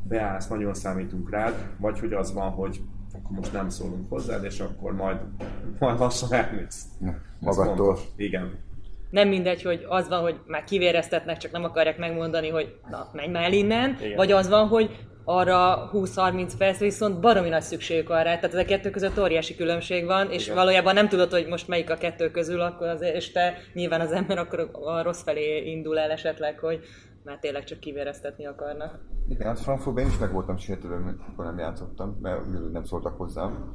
[0.09, 2.81] beállsz, nagyon számítunk rád, vagy hogy az van, hogy
[3.13, 5.19] akkor most nem szólunk hozzád, és akkor majd,
[5.79, 6.87] majd lassan elmész.
[7.41, 7.99] Magadtól.
[8.17, 8.69] Igen.
[9.11, 13.31] Nem mindegy, hogy az van, hogy már kivéreztetnek, csak nem akarják megmondani, hogy na, menj
[13.31, 14.17] már el innen, Igen.
[14.17, 14.91] vagy az van, hogy
[15.25, 20.05] arra 20-30 perc viszont baromi nagy szükségük arra, tehát ez a kettő között óriási különbség
[20.05, 20.57] van, és Igen.
[20.57, 24.13] valójában nem tudod, hogy most melyik a kettő közül, akkor azért, és te nyilván az
[24.13, 26.81] ember akkor a rossz felé indul el esetleg, hogy
[27.25, 28.99] már tényleg csak kivéreztetni akarnak.
[29.29, 33.17] Igen, hát Frankfurtban én is meg voltam sértődve, amikor nem játszottam, mert úgy nem szóltak
[33.17, 33.71] hozzám.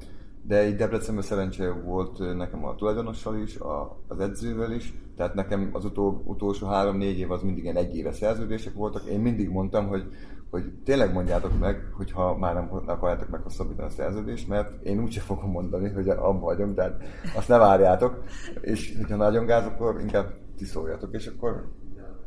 [0.47, 5.69] De így Debrecenben szerencse volt nekem a tulajdonossal is, a, az edzővel is, tehát nekem
[5.73, 9.05] az utol, utolsó három-négy év az mindig ilyen egy éves szerződések voltak.
[9.05, 10.03] Én mindig mondtam, hogy,
[10.49, 15.51] hogy tényleg mondjátok meg, hogyha már nem akarjátok meghosszabbítani a szerződést, mert én úgyse fogom
[15.51, 17.03] mondani, hogy abban vagyok, tehát
[17.35, 18.23] azt ne várjátok,
[18.61, 20.65] és hogyha nagyon gáz, akkor inkább ti
[21.11, 21.71] és akkor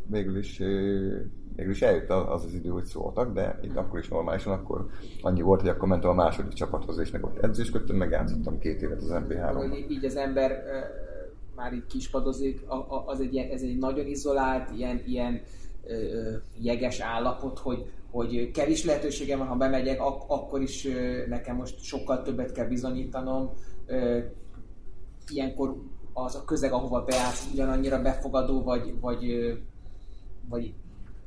[0.06, 0.62] végül is
[1.58, 4.86] végül is eljött az az idő, hogy szóltak, de itt akkor is normálisan, akkor
[5.20, 8.82] annyi volt, hogy akkor mentem a második csapathoz, és meg ott edzősködtem, meg játszottam két
[8.82, 9.66] évet az MB3-ban.
[9.70, 10.62] Hogy így az ember
[11.56, 12.64] már így kispadozik,
[13.06, 15.40] az egy, ez egy nagyon izolált, ilyen, ilyen
[16.58, 20.88] jeges állapot, hogy, hogy kevés lehetőségem van, ha bemegyek, ak- akkor is
[21.28, 23.50] nekem most sokkal többet kell bizonyítanom.
[25.28, 25.76] Ilyenkor
[26.12, 29.54] az a közeg, ahova beállsz, ugyanannyira befogadó, vagy, vagy,
[30.48, 30.74] vagy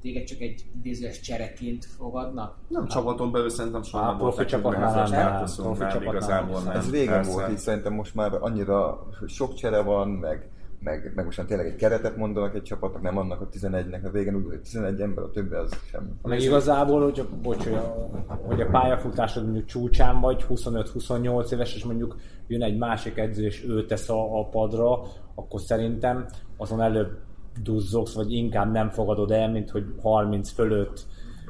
[0.01, 2.55] téged csak egy idézőes csereként fogadnak?
[2.67, 6.75] Nem, csapaton belül szerintem soha nem profi csapatnál nem, profi igazából nem.
[6.75, 10.49] Ez régen volt, így szerintem most már annyira hogy sok csere van, meg,
[10.79, 14.09] meg, meg most már tényleg egy keretet mondanak egy csapatnak, nem annak a 11-nek, a
[14.13, 16.19] régen úgy, hogy 11 ember, a többi az sem.
[16.21, 18.09] Meg igazából, hogy a, bocs, hogy a,
[18.45, 22.15] hogy a pályafutásod mondjuk csúcsán vagy, 25-28 éves, és mondjuk
[22.47, 25.01] jön egy másik edző, és ő tesz a, a padra,
[25.35, 26.25] akkor szerintem
[26.57, 27.17] azon előbb
[27.63, 31.05] duzzogsz, vagy inkább nem fogadod el, mint hogy 30 fölött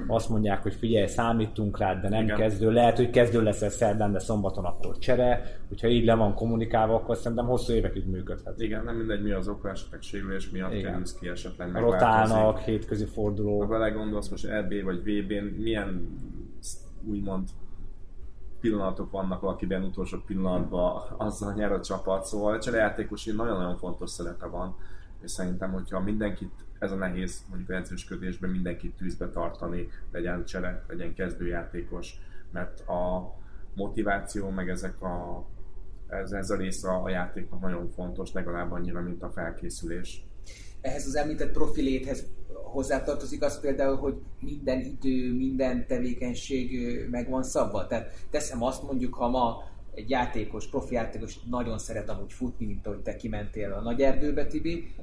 [0.07, 2.37] azt mondják, hogy figyelj, számítunk rád, de nem Igen.
[2.37, 2.71] kezdő.
[2.71, 5.59] Lehet, hogy kezdő leszel szerdán, de szombaton akkor csere.
[5.67, 8.61] Hogyha így le van kommunikálva, akkor szerintem hosszú évekig működhet.
[8.61, 10.91] Igen, nem mindegy, mi az oka, esetleg sérülés miatt Igen.
[10.91, 13.59] kerülsz ki, esetleg Rotálnak, hétközi forduló.
[13.59, 16.17] Ha belegondolsz most EB vagy VB-n, milyen
[17.03, 17.47] úgymond
[18.59, 24.45] pillanatok vannak, akiben utolsó pillanatban azzal nyer a csapat, szóval a cserejátékos nagyon-nagyon fontos szerepe
[24.45, 24.75] van
[25.23, 31.13] és szerintem, hogyha mindenkit, ez a nehéz mondjuk edzősködésben mindenkit tűzbe tartani, legyen csere, legyen
[31.13, 32.15] kezdőjátékos,
[32.51, 33.33] mert a
[33.75, 35.45] motiváció, meg ezek a,
[36.07, 40.25] ez, ez a része a játéknak nagyon fontos, legalább annyira, mint a felkészülés.
[40.81, 47.87] Ehhez az említett profiléthez hozzátartozik az például, hogy minden idő, minden tevékenység meg van szabva.
[47.87, 49.63] Tehát teszem azt mondjuk, ha ma
[49.93, 54.45] egy játékos, profi játékos nagyon szeret amúgy futni, mint ahogy te kimentél a nagy erdőbe,
[54.45, 54.93] Tibi,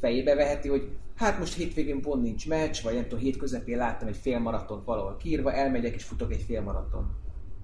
[0.00, 4.08] fejébe veheti, hogy hát most hétvégén pont nincs meccs, vagy nem tudom, hét közepén láttam
[4.08, 7.10] egy félmaratont valahol kírva, elmegyek és futok egy félmaraton.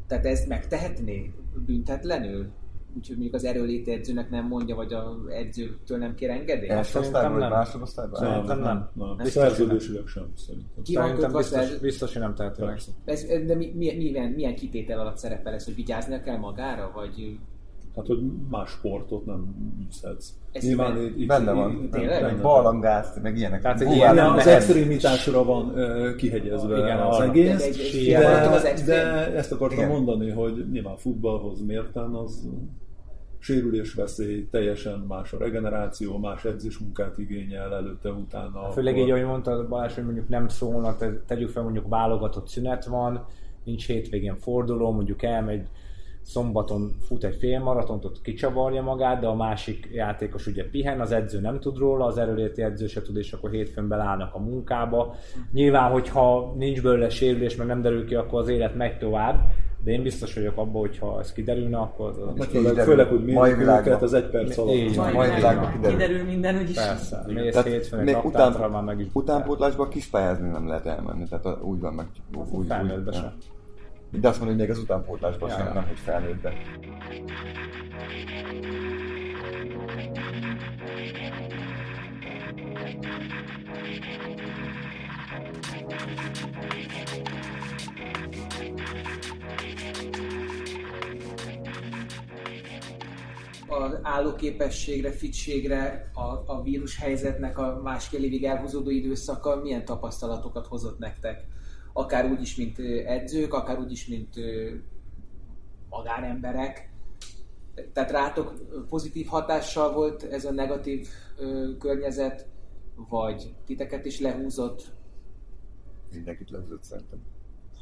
[0.06, 1.32] Tehát ez megtehetné
[1.66, 2.50] büntetlenül?
[2.96, 6.70] Úgyhogy mondjuk az erőléti edzőnek nem mondja, vagy az edzőtől nem kér engedélyt?
[6.70, 8.20] Első osztályban vagy másodosztályban?
[8.20, 8.90] Szerintem nem.
[8.94, 9.14] nem.
[9.16, 9.26] nem.
[9.26, 10.82] Szerződésileg sem szerintem.
[10.82, 12.80] Ki szerintem biztos, biztos, hogy nem teheti meg.
[13.04, 17.38] Ez, de mi, mi, milyen, milyen kitétel alatt szerepel ez, hogy vigyáznia kell magára, vagy
[17.96, 18.18] Hát, hogy
[18.50, 19.54] más sportot nem
[19.88, 20.28] űzhetsz.
[20.52, 21.88] Ez Nyilván itt, itt, benne van.
[21.90, 22.22] Tényleg?
[22.22, 23.62] Meg barlangázt, meg ilyenek.
[23.62, 27.76] Tehát ilyen nem az extrémitásra van uh, kihegyezve igen, az egész.
[28.06, 29.90] De, de, de, ezt akartam igen.
[29.90, 32.48] mondani, hogy nyilván futballhoz mérten az
[33.42, 38.70] sérülésveszély, teljesen más a regeneráció, más edzésmunkát igényel előtte, utána.
[38.70, 43.24] Főleg így, ahogy mondtad Balázs, hogy mondjuk nem szólnak, tegyük fel mondjuk válogatott szünet van,
[43.64, 45.66] nincs hétvégén forduló, mondjuk elmegy
[46.22, 51.40] szombaton fut egy félmaratont, ott kicsavarja magát, de a másik játékos ugye pihen, az edző
[51.40, 55.14] nem tud róla, az erőléti edző se tud, és akkor hétfőn belállnak a munkába.
[55.52, 59.52] Nyilván, hogyha nincs belőle sérülés, meg nem derül ki, akkor az élet megy tovább,
[59.84, 62.08] de én biztos vagyok abban, hogy ha ez kiderülne, akkor...
[62.08, 62.38] Az...
[62.38, 64.74] Hát főleg, főleg, hogy mai őket az egy perc alatt.
[64.74, 65.98] Így, mai, mai világban kiderül.
[65.98, 66.76] kiderül minden, úgyis.
[66.76, 69.06] Persze, mész hétfőn egy után, már meg is...
[69.12, 72.06] Utánpótlásban kispályázni nem lehet elmenni, tehát úgy van meg...
[72.36, 72.66] Úgy, úgy,
[74.12, 76.52] úgy, de azt mondom, hogy még az utánpótlásban ja, sem, nem hogy felnőttbe.
[93.72, 100.98] Az állóképességre, fitségre, a, a vírus helyzetnek a másfél évig elhúzódó időszaka milyen tapasztalatokat hozott
[100.98, 101.44] nektek?
[101.92, 104.34] akár úgy is, mint edzők, akár úgy is, mint
[105.88, 106.90] magánemberek.
[107.92, 108.54] Tehát rátok
[108.88, 111.08] pozitív hatással volt ez a negatív
[111.78, 112.46] környezet,
[113.08, 114.92] vagy titeket is lehúzott?
[116.12, 117.22] Mindenkit lehúzott szerintem.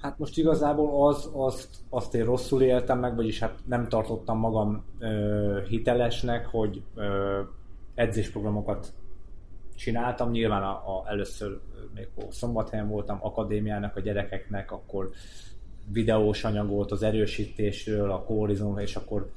[0.00, 4.84] Hát most igazából az, azt, azt én rosszul éltem meg, vagyis hát nem tartottam magam
[4.98, 7.40] ö, hitelesnek, hogy ö,
[7.94, 8.92] edzésprogramokat
[9.74, 10.30] csináltam.
[10.30, 11.60] Nyilván a, a, először
[11.94, 15.10] még szombathelyen voltam akadémiának a gyerekeknek, akkor
[15.92, 19.30] videós anyagot az erősítésről, a kórizom, és akkor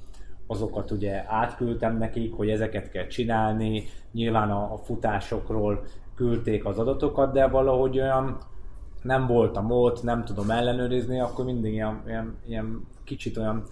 [0.47, 5.86] azokat ugye átküldtem nekik, hogy ezeket kell csinálni, nyilván a, a futásokról
[6.16, 8.38] küldték az adatokat, de valahogy olyan
[9.04, 13.64] nem voltam ott, nem tudom ellenőrizni, akkor mindig ilyen, ilyen, ilyen kicsit olyan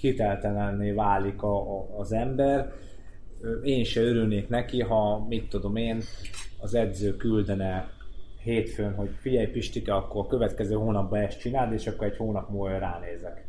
[0.00, 2.72] hiteltelenné válik a, a, az ember.
[3.62, 6.02] Én se örülnék neki, ha mit tudom én,
[6.60, 7.90] az edző küldene
[8.42, 12.78] hétfőn, hogy figyelj Pistike, akkor a következő hónapban ezt csináld, és akkor egy hónap múlva
[12.78, 13.46] ránézek.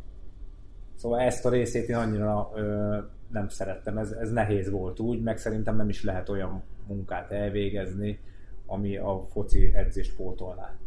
[0.95, 2.97] Szóval ezt a részét én annyira ö,
[3.31, 8.19] nem szerettem, ez, ez nehéz volt úgy, meg szerintem nem is lehet olyan munkát elvégezni,
[8.65, 10.77] ami a foci edzést pótolná.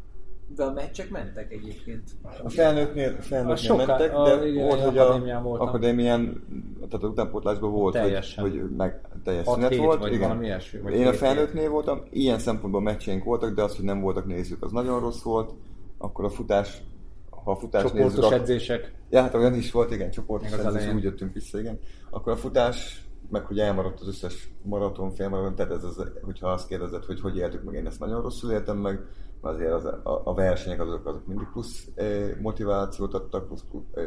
[0.56, 2.02] De a meccsek mentek egyébként.
[2.44, 6.44] A felnőttnél, a felnőttnél soká, mentek, de a, igen, volt, hogy akadémián, a akadémián,
[6.88, 8.44] tehát a utánpótlásban volt, Teljesen.
[8.44, 10.00] hogy, hogy meg teljes szünet volt.
[10.00, 10.28] Vagy igen.
[10.28, 14.00] valami ilyesmi, vagy Én a felnőttnél voltam, ilyen szempontból meccseink voltak, de az, hogy nem
[14.00, 15.52] voltak nézők, az nagyon rossz volt.
[15.98, 16.82] Akkor a futás,
[17.30, 18.92] ha a futás Csoportos nézzük, edzések.
[19.10, 21.78] Ja, hát olyan is volt, igen, csoportos edzés, úgy jöttünk vissza, igen.
[22.10, 26.68] Akkor a futás, meg hogy elmaradt az összes maraton, félmaraton, tehát ez az, hogyha azt
[26.68, 29.06] kérdezed, hogy hogy éltük meg, én ezt nagyon rosszul éltem meg,
[29.40, 34.02] azért az, a, a versenyek azok, azok mindig plusz e, motivációt adtak, plusz, plusz e,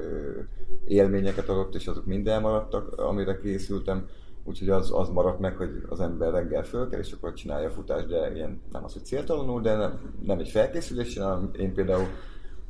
[0.86, 4.08] élményeket adott, és azok mind elmaradtak, amire készültem.
[4.44, 7.72] Úgyhogy az, az maradt meg, hogy az ember reggel föl kell, és akkor csinálja a
[7.72, 11.50] futást, de ilyen nem az, hogy céltalanul, de nem, nem egy felkészülés csinálom.
[11.60, 12.06] Én például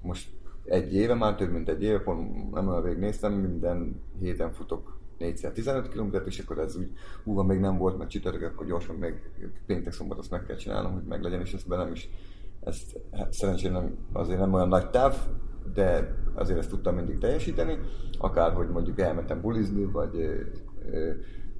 [0.01, 0.29] most
[0.65, 4.94] egy éve, már több mint egy éve, pont nem olyan rég néztem, minden héten futok
[5.17, 6.91] 415 km, és akkor ez úgy,
[7.23, 9.13] húva még nem volt, meg csütörtök, akkor gyorsan még
[9.65, 12.09] péntek szombat azt meg kell csinálnom, hogy meg legyen, és ezt be nem is
[12.65, 15.15] ezt hát szerencsére nem, azért nem olyan nagy táv,
[15.73, 17.79] de azért ezt tudtam mindig teljesíteni,
[18.17, 20.15] akár hogy mondjuk elmentem bulizni, vagy
[20.91, 21.11] ö,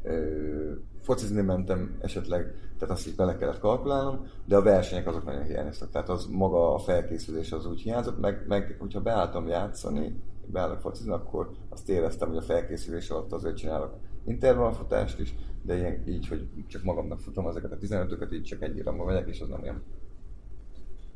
[0.03, 5.43] ö, focizni mentem esetleg, tehát azt is bele kellett kalkulálnom, de a versenyek azok nagyon
[5.43, 10.15] hiányoztak, tehát az maga a felkészülés az úgy hiányzott, meg, meg hogyha beálltam játszani,
[10.51, 16.03] beállok focizni, akkor azt éreztem, hogy a felkészülés alatt azért csinálok intervallfutást is, de ilyen,
[16.07, 19.47] így, hogy csak magamnak futom ezeket a 15-öket, így csak egy irányba megyek, és az
[19.47, 19.83] nem olyan.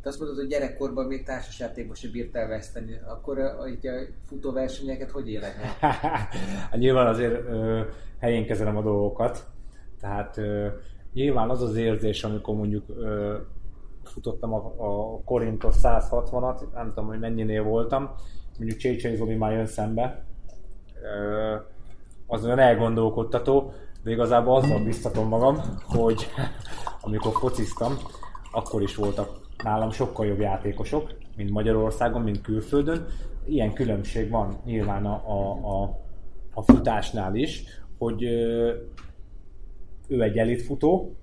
[0.01, 5.11] Te azt mondod, hogy gyerekkorban még társasjátékban sem bírtál veszteni, akkor a, a, a futóversenyeket
[5.11, 5.55] hogy meg?
[6.69, 7.81] hát nyilván azért ö,
[8.19, 9.47] helyén kezelem a dolgokat,
[9.99, 10.67] tehát ö,
[11.13, 13.37] nyilván az az érzés, amikor mondjuk ö,
[14.03, 18.15] futottam a, a Korintos 160-at, nem tudom, hogy mennyinél voltam,
[18.59, 20.23] mondjuk Csécsei Zoli már jön szembe,
[22.27, 26.27] az olyan elgondolkodtató, de igazából azzal biztatom magam, hogy
[27.01, 27.93] amikor fociztam,
[28.51, 33.05] akkor is voltak nálam sokkal jobb játékosok, mint Magyarországon, mint külföldön.
[33.45, 35.51] Ilyen különbség van nyilván a, a,
[35.81, 35.99] a,
[36.53, 37.63] a futásnál is,
[37.97, 38.23] hogy
[40.07, 41.15] ő egy elitfutó,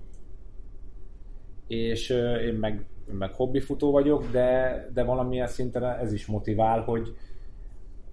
[1.67, 2.09] és
[2.45, 7.15] én meg, meg hobbifutó vagyok, de, de valamilyen szinten ez is motivál, hogy,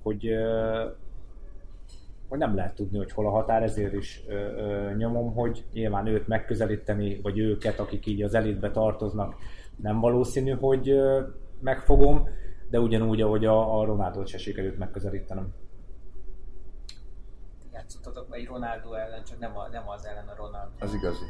[0.05, 0.29] hogy,
[2.29, 6.07] hogy nem lehet tudni, hogy hol a határ, ezért is ö, ö, nyomom, hogy nyilván
[6.07, 9.35] őt megközelíteni, vagy őket, akik így az elitbe tartoznak,
[9.77, 10.95] nem valószínű, hogy
[11.61, 12.29] megfogom,
[12.71, 15.55] de ugyanúgy, ahogy a, a Ronaldo-t se sikerült megközelítenem.
[17.73, 20.71] Játszottatok egy Ronaldo ellen, csak nem, a, nem az ellen a Ronaldo.
[20.79, 21.25] Az igazi.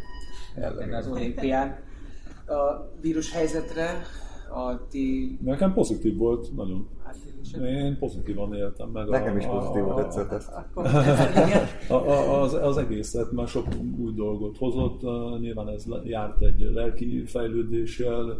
[0.55, 0.95] Ellen.
[0.95, 1.79] Az olimpián.
[2.47, 4.03] A vírus helyzetre
[4.51, 5.39] a ti...
[5.43, 6.89] Nekem pozitív volt, nagyon.
[7.05, 7.17] Hát
[7.63, 9.09] én pozitívan éltem meg.
[9.09, 10.53] Nekem a, is pozitív volt egyszer ezt.
[11.89, 13.67] A, a, az, az egészet, már sok
[13.99, 15.01] új dolgot hozott,
[15.41, 18.39] nyilván ez járt egy lelki fejlődéssel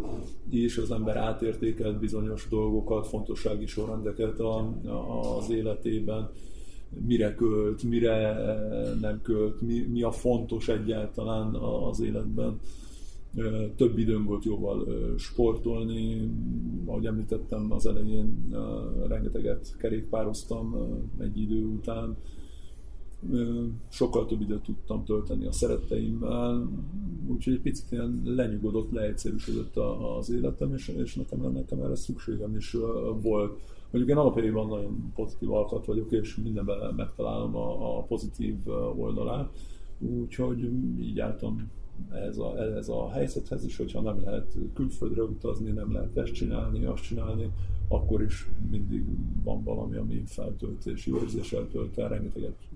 [0.51, 6.31] és az ember átértékelt bizonyos dolgokat, fontossági sorrendeket a, a, az életében
[7.07, 8.45] mire költ, mire
[9.01, 12.61] nem költ, mi, mi a fontos egyáltalán az életben
[13.77, 14.87] több időm volt jóval
[15.19, 16.31] sportolni,
[16.87, 18.57] ahogy említettem az elején,
[19.07, 20.77] rengeteget kerékpároztam
[21.19, 22.17] egy idő után,
[23.89, 26.69] sokkal több időt tudtam tölteni a szeretteimmel,
[27.27, 29.77] úgyhogy egy picit ilyen lenyugodott, leegyszerűsödött
[30.19, 32.77] az életem, és, és nekem, nekem erre szükségem is
[33.23, 33.61] volt.
[33.91, 38.55] Mondjuk én alapjában nagyon pozitív alkat vagyok, és mindenben megtalálom a, a pozitív
[38.97, 39.51] oldalát,
[39.99, 40.71] úgyhogy
[41.01, 41.71] így álltam
[42.13, 46.85] ehhez a, ehhez a helyzethez is, hogyha nem lehet külföldre utazni, nem lehet ezt csinálni,
[46.85, 47.51] azt csinálni,
[47.89, 49.05] akkor is mindig
[49.43, 52.69] van valami, ami feltöltés, jó érzéssel tölt el, rengeteget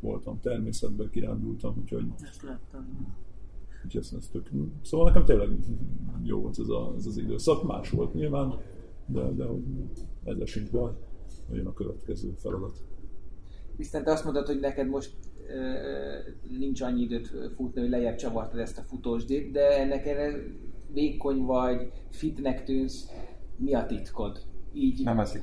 [0.00, 2.04] voltam természetben, kirándultam, úgyhogy...
[2.22, 2.86] Ezt láttam.
[3.84, 4.50] Úgyhogy ezt, ezt tök...
[4.82, 5.48] Szóval nekem tényleg
[6.22, 8.54] jó volt ez, a, ez az időszak, más volt nyilván,
[9.06, 9.62] de, de hogy
[10.24, 10.92] ezzel sincs baj,
[11.52, 12.84] jön a következő feladat.
[13.76, 15.14] Viszont te azt mondod, hogy neked most
[16.58, 20.32] nincs annyi időt futni, hogy lejjebb csavartad ezt a futósdét, de ennek erre
[20.92, 23.08] vékony vagy, fitnek tűnsz,
[23.56, 24.40] mi a titkod?
[24.72, 25.42] Így nem eszik.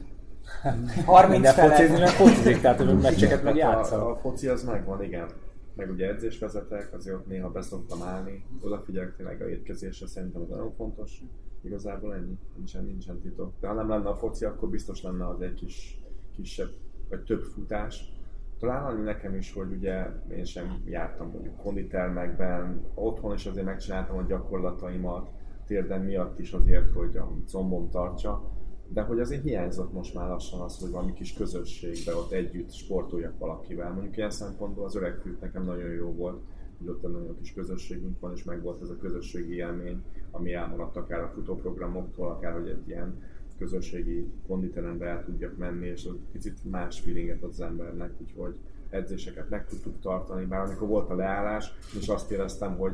[1.05, 1.69] 30 fele.
[1.69, 3.99] focizni, mert focizik, tehát hogy meccseket meg játszol.
[3.99, 5.29] A, a foci az megvan, igen.
[5.75, 10.49] Meg ugye edzés vezetek, azért ott néha beszoktam állni, odafigyelek tényleg a étkezésre, szerintem az
[10.49, 11.21] nagyon fontos.
[11.61, 13.53] Igazából ennyi, nincsen, nincsen titok.
[13.59, 15.99] De ha nem lenne a foci, akkor biztos lenne az egy kis,
[16.35, 16.71] kisebb,
[17.09, 18.13] vagy több futás,
[18.59, 24.17] talán annyi nekem is, hogy ugye én sem jártam mondjuk konditermekben, otthon is azért megcsináltam
[24.17, 25.29] a gyakorlataimat,
[25.65, 28.51] térdem miatt is azért, hogy a combom tartsa,
[28.87, 33.37] de hogy azért hiányzott most már lassan az, hogy valami kis közösségbe ott együtt sportoljak
[33.37, 33.91] valakivel.
[33.91, 36.41] Mondjuk ilyen szempontból az öreg nekem nagyon jó volt,
[36.77, 40.53] hogy ott egy nagyon kis közösségünk van, és meg volt ez a közösségi élmény, ami
[40.53, 43.21] elmaradt akár a futóprogramoktól, akár hogy egy ilyen
[43.59, 48.55] közösségi konditerembe el tudjak menni, és az picit más feelinget az embernek, úgyhogy
[48.89, 52.93] edzéseket meg tudtuk tartani, bár amikor volt a leállás, és azt éreztem, hogy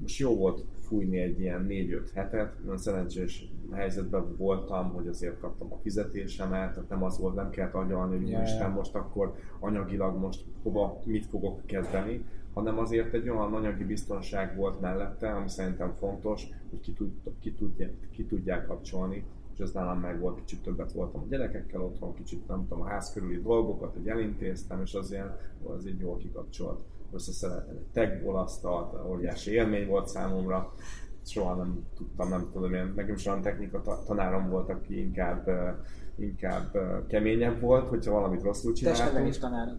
[0.00, 5.72] most jó volt fújni egy ilyen 4-5 hetet, nagyon szerencsés helyzetben voltam, hogy azért kaptam
[5.72, 8.42] a fizetésemet, tehát nem az volt, nem kellett agyalni, hogy yeah.
[8.42, 14.56] Isten most akkor anyagilag most hova, mit fogok kezdeni, hanem azért egy olyan anyagi biztonság
[14.56, 19.72] volt mellette, ami szerintem fontos, hogy ki, tud, ki, tudják, ki tudják kapcsolni, és ez
[19.72, 23.42] nálam meg volt, kicsit többet voltam a gyerekekkel otthon, kicsit nem tudom, a ház körüli
[23.42, 25.36] dolgokat, hogy elintéztem, és az ilyen,
[25.76, 26.80] az így jól kikapcsolt.
[27.12, 30.72] Összeszereltem egy techból asztalt, óriási élmény volt számomra,
[31.24, 35.48] soha nem tudtam, nem tudom, én, nekem is olyan technika tanárom volt, aki inkább,
[36.16, 36.76] inkább
[37.06, 39.12] keményebb volt, hogyha valamit rosszul csináltunk.
[39.12, 39.76] Te is tanárom,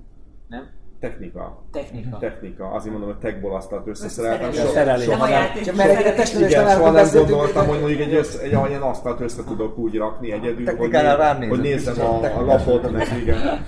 [0.48, 0.70] nem?
[1.04, 1.64] Technika.
[1.72, 2.18] Technika.
[2.18, 2.72] Technika.
[2.72, 4.52] Azért mondom, hogy techból asztalt összeszereltem.
[4.52, 5.06] Soha, szerelés.
[5.06, 8.56] soha, nem, csak mert egy testnevelés Igen, soha nem gondoltam, hogy mondjuk egy, össze, egy
[8.56, 10.92] olyan asztalt össze tudok úgy rakni egyedül, hogy,
[11.40, 13.66] né, hogy nézzem a, a lapot, meg igen.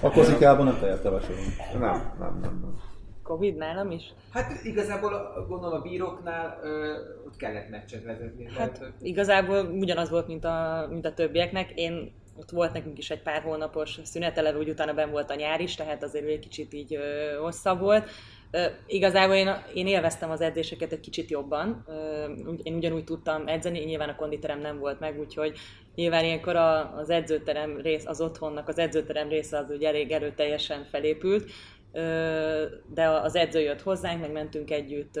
[0.00, 2.74] A kozikában nem tejet Nem, nem, nem, nem.
[3.22, 4.14] Covid nálam is?
[4.32, 5.10] Hát igazából
[5.48, 6.92] gondolom a bíróknál ö,
[7.26, 8.48] ott kellett meccset vezetni.
[8.56, 11.70] Hát tehát, igazából ugyanaz volt, mint a, mint a többieknek.
[11.74, 15.60] Én ott volt nekünk is egy pár hónapos szünetele, úgy utána ben volt a nyár
[15.60, 18.10] is, tehát azért egy kicsit így ö, hosszabb volt.
[18.50, 21.84] Ö, igazából én, én élveztem az edzéseket egy kicsit jobban.
[21.88, 22.24] Ö,
[22.62, 25.58] én ugyanúgy tudtam edzeni, nyilván a konditerem nem volt meg, úgyhogy
[25.94, 30.84] nyilván ilyenkor a, az edzőterem rész, az otthonnak az edzőterem része az ugye elég erőteljesen
[30.84, 31.50] felépült,
[32.86, 35.20] de az edző jött hozzánk, meg mentünk együtt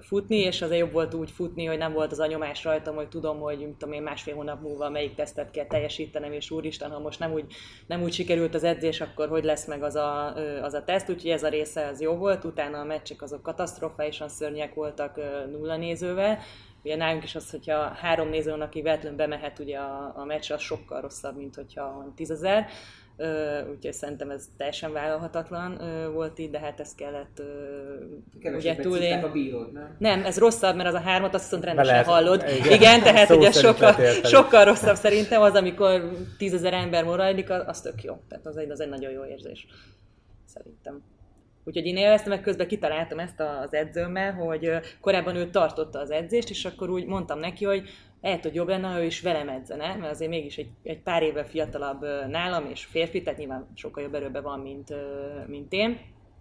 [0.00, 3.08] futni, és azért jobb volt úgy futni, hogy nem volt az a nyomás rajtam, hogy
[3.08, 7.18] tudom, hogy tudom én másfél hónap múlva melyik tesztet kell teljesítenem, és úristen, ha most
[7.18, 7.44] nem úgy,
[7.86, 11.30] nem úgy sikerült az edzés, akkor hogy lesz meg az a, az a teszt, úgyhogy
[11.30, 15.16] ez a része az jó volt, utána a meccsek azok katasztrofálisan szörnyek voltak
[15.50, 16.38] nulla nézővel,
[16.84, 20.60] Ugye nálunk is az, hogyha három nézőn, aki véletlenül bemehet ugye a, a meccs, az
[20.60, 22.66] sokkal rosszabb, mint hogyha tízezer
[23.70, 25.80] úgyhogy szerintem ez teljesen vállalhatatlan
[26.12, 27.42] volt így, de hát ezt kellett
[28.42, 29.22] ugye túlélni.
[29.22, 29.96] a bírót, nem?
[29.98, 32.44] Nem, ez rosszabb, mert az a hármat azt viszont rendesen lehet, hallod.
[32.58, 37.80] Igen, igen tehát ugye sokkal, sokkal rosszabb szerintem az, amikor tízezer ember morajlik, az, az
[37.80, 38.16] tök jó.
[38.28, 39.66] Tehát az egy, az egy nagyon jó érzés.
[40.44, 41.02] Szerintem.
[41.64, 46.50] Úgyhogy én élveztem, meg közben kitaláltam ezt az edzőmmel, hogy korábban ő tartotta az edzést,
[46.50, 47.88] és akkor úgy mondtam neki, hogy
[48.20, 51.22] lehet, hogy jobb lenne, ha ő is velem edzene, mert azért mégis egy, egy pár
[51.22, 54.94] évvel fiatalabb nálam, és férfi, tehát nyilván sokkal jobb erőben van, mint,
[55.46, 55.98] mint én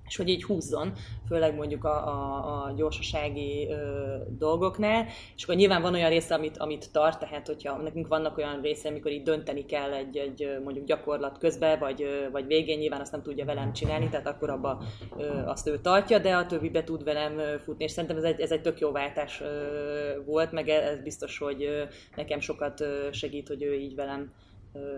[0.10, 0.93] és hogy így húzzon,
[1.28, 5.05] főleg mondjuk a, a, a gyorsasági ö, dolgoknál,
[5.36, 8.89] és akkor nyilván van olyan része, amit, amit tart, tehát hogyha nekünk vannak olyan része,
[8.89, 13.22] amikor így dönteni kell egy, egy mondjuk gyakorlat közben, vagy, vagy végén, nyilván azt nem
[13.22, 14.82] tudja velem csinálni, tehát akkor abba
[15.18, 18.51] ö, azt ő tartja, de a többibe tud velem futni, és szerintem ez egy, ez
[18.51, 21.84] egy tök jó váltás ö, volt, meg ez biztos, hogy ö,
[22.16, 24.32] nekem sokat segít, hogy ő így velem,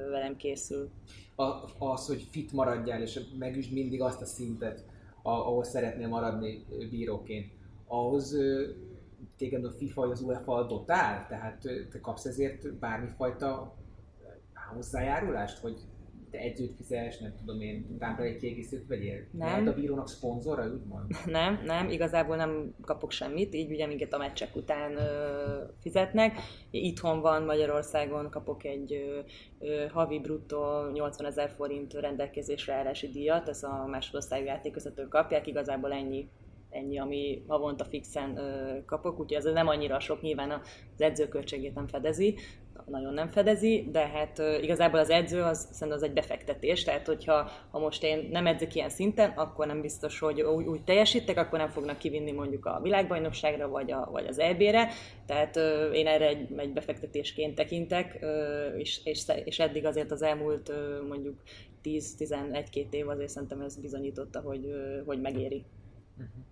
[0.10, 0.90] velem készül.
[1.36, 1.44] A,
[1.78, 4.84] az, hogy fit maradjál, és megüsd mindig azt a szintet,
[5.22, 7.52] ahol szeretnél maradni bíróként,
[7.88, 8.36] ahhoz
[9.38, 11.28] téged a FIFA az UEFA dotál?
[11.28, 11.60] Tehát
[11.92, 13.76] te kapsz ezért bármifajta
[14.74, 15.80] hozzájárulást, hogy
[16.32, 19.28] te edzőt fizes, nem tudom én, utána egy kiegészítőt vegyél?
[19.32, 19.48] Nem.
[19.48, 21.12] Lehet a bírónak szponzora, úgymond?
[21.26, 26.40] Nem, nem, igazából nem kapok semmit, így ugye minket a meccsek után ö, fizetnek.
[26.70, 29.20] Itthon van Magyarországon, kapok egy ö,
[29.60, 35.92] ö, havi bruttó 80 ezer forint rendelkezésre állási díjat, ez a másodosztályú játékvezetők kapják, igazából
[35.92, 36.30] ennyi
[36.72, 41.88] ennyi, ami havonta fixen ö, kapok, úgyhogy ez nem annyira sok, nyilván az edzőköltségét nem
[41.88, 42.38] fedezi,
[42.86, 47.52] nagyon nem fedezi, de hát igazából az edző az szerintem az egy befektetés, tehát hogyha
[47.72, 51.60] ha most én nem edzek ilyen szinten, akkor nem biztos, hogy úgy, úgy teljesítek, akkor
[51.60, 54.90] nem fognak kivinni mondjuk a világbajnokságra vagy, a, vagy az EB-re,
[55.26, 55.56] tehát
[55.94, 58.26] én erre egy, egy befektetésként tekintek,
[58.78, 60.72] és, és, és eddig azért az elmúlt
[61.08, 61.40] mondjuk
[61.84, 64.74] 10-11-2 év azért szerintem ez bizonyította, hogy,
[65.06, 65.64] hogy megéri.
[66.18, 66.51] Uh-huh.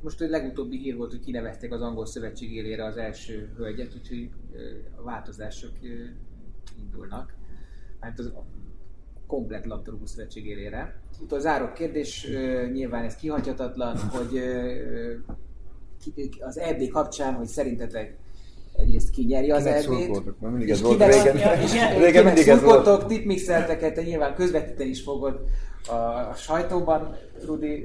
[0.00, 4.30] Most a legutóbbi hír volt, hogy kinevezték az angol szövetség élére az első hölgyet, úgyhogy
[4.96, 5.72] a változások
[6.78, 7.34] indulnak.
[8.00, 8.32] Hát az
[9.26, 11.00] komplet labdarúgó szövetség élére.
[11.22, 12.26] Itt a záró kérdés,
[12.72, 14.38] nyilván ez kihagyhatatlan, hogy
[16.40, 18.16] az EB kapcsán, hogy szerintetek
[18.76, 20.40] egyrészt kinyeri az erdét.
[20.40, 21.36] mindig ez volt régen.
[21.98, 23.06] régen mindig ez volt.
[23.06, 25.40] tipmixelteket, te nyilván közvetíteni is fogod
[25.88, 27.16] a, a sajtóban.
[27.46, 27.84] Rudi,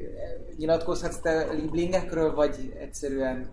[0.57, 3.49] nyilatkozhatsz te Lieblingekről, vagy egyszerűen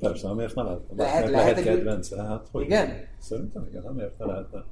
[0.00, 0.80] Persze, miért ne lehet?
[0.96, 2.22] Lehet, lehet, lehet kedvence.
[2.22, 2.88] Hát, hogy igen?
[3.18, 4.64] Szerintem igen, nem érte lehetne.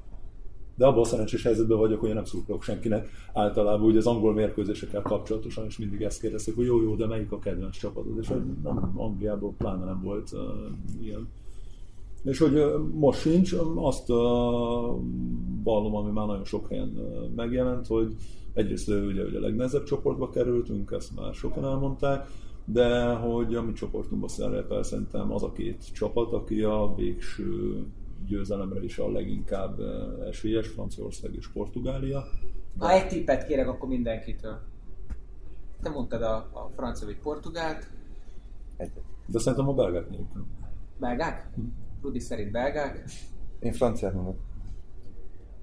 [0.75, 3.09] De abban a szerencsés helyzetben vagyok, hogy én nem szurkolok senkinek.
[3.35, 7.33] Általában ugye az angol mérkőzésekkel kapcsolatosan is mindig ezt kérdezték, hogy jó, jó, de melyik
[7.33, 8.19] a kedvenc csapatod?
[8.19, 10.41] És hogy nem, Angliában pláne nem volt uh,
[11.01, 11.29] ilyen.
[12.25, 14.07] És hogy most sincs, azt
[15.65, 16.89] vallom, ami már nagyon sok helyen
[17.37, 18.15] megjelent, hogy
[18.55, 22.27] egyrészt ugye, ugye a legnehezebb csoportba kerültünk, ezt már sokan elmondták,
[22.65, 27.83] de hogy a mi csoportunkban szerepel szerintem az a két csapat, aki a végső
[28.27, 29.81] győzelemre is a leginkább
[30.29, 32.25] esélyes, Franciaország és Portugália.
[32.79, 34.59] Ha egy tippet kérek, akkor mindenkitől.
[35.83, 37.91] Te mondtad a, a francia vagy portugált.
[38.77, 39.03] Egyet.
[39.27, 40.47] De szerintem a belgák nélkül.
[40.99, 41.51] Belgák?
[41.55, 41.63] Hm.
[42.03, 43.05] Rudi szerint belgák.
[43.61, 44.37] Én franciát mondok.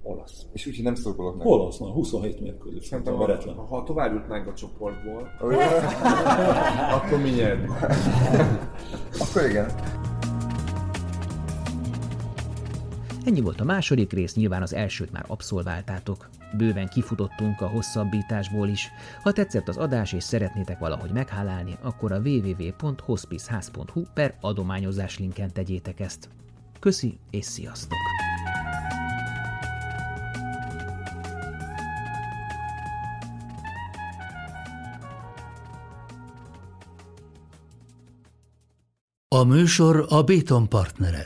[0.02, 0.46] Olasz.
[0.54, 1.48] És úgyhogy nem szurkolok meg.
[1.48, 2.86] Olasz, na, 27 mérkőzés.
[2.86, 5.30] Szerintem, ha, ha tovább jutnánk a csoportból,
[6.96, 7.72] akkor mi nyerünk.
[9.20, 9.72] akkor igen.
[13.26, 16.30] Ennyi volt a második rész, nyilván az elsőt már abszolváltátok.
[16.58, 18.92] Bőven kifutottunk a hosszabbításból is.
[19.24, 26.00] Ha tetszett az adás és szeretnétek valahogy meghálálni, akkor a www.hospiceház.hu per adományozás linken tegyétek
[26.00, 26.30] ezt.
[26.80, 27.98] Köszi és sziasztok!
[39.28, 41.26] A műsor a Béton partnere.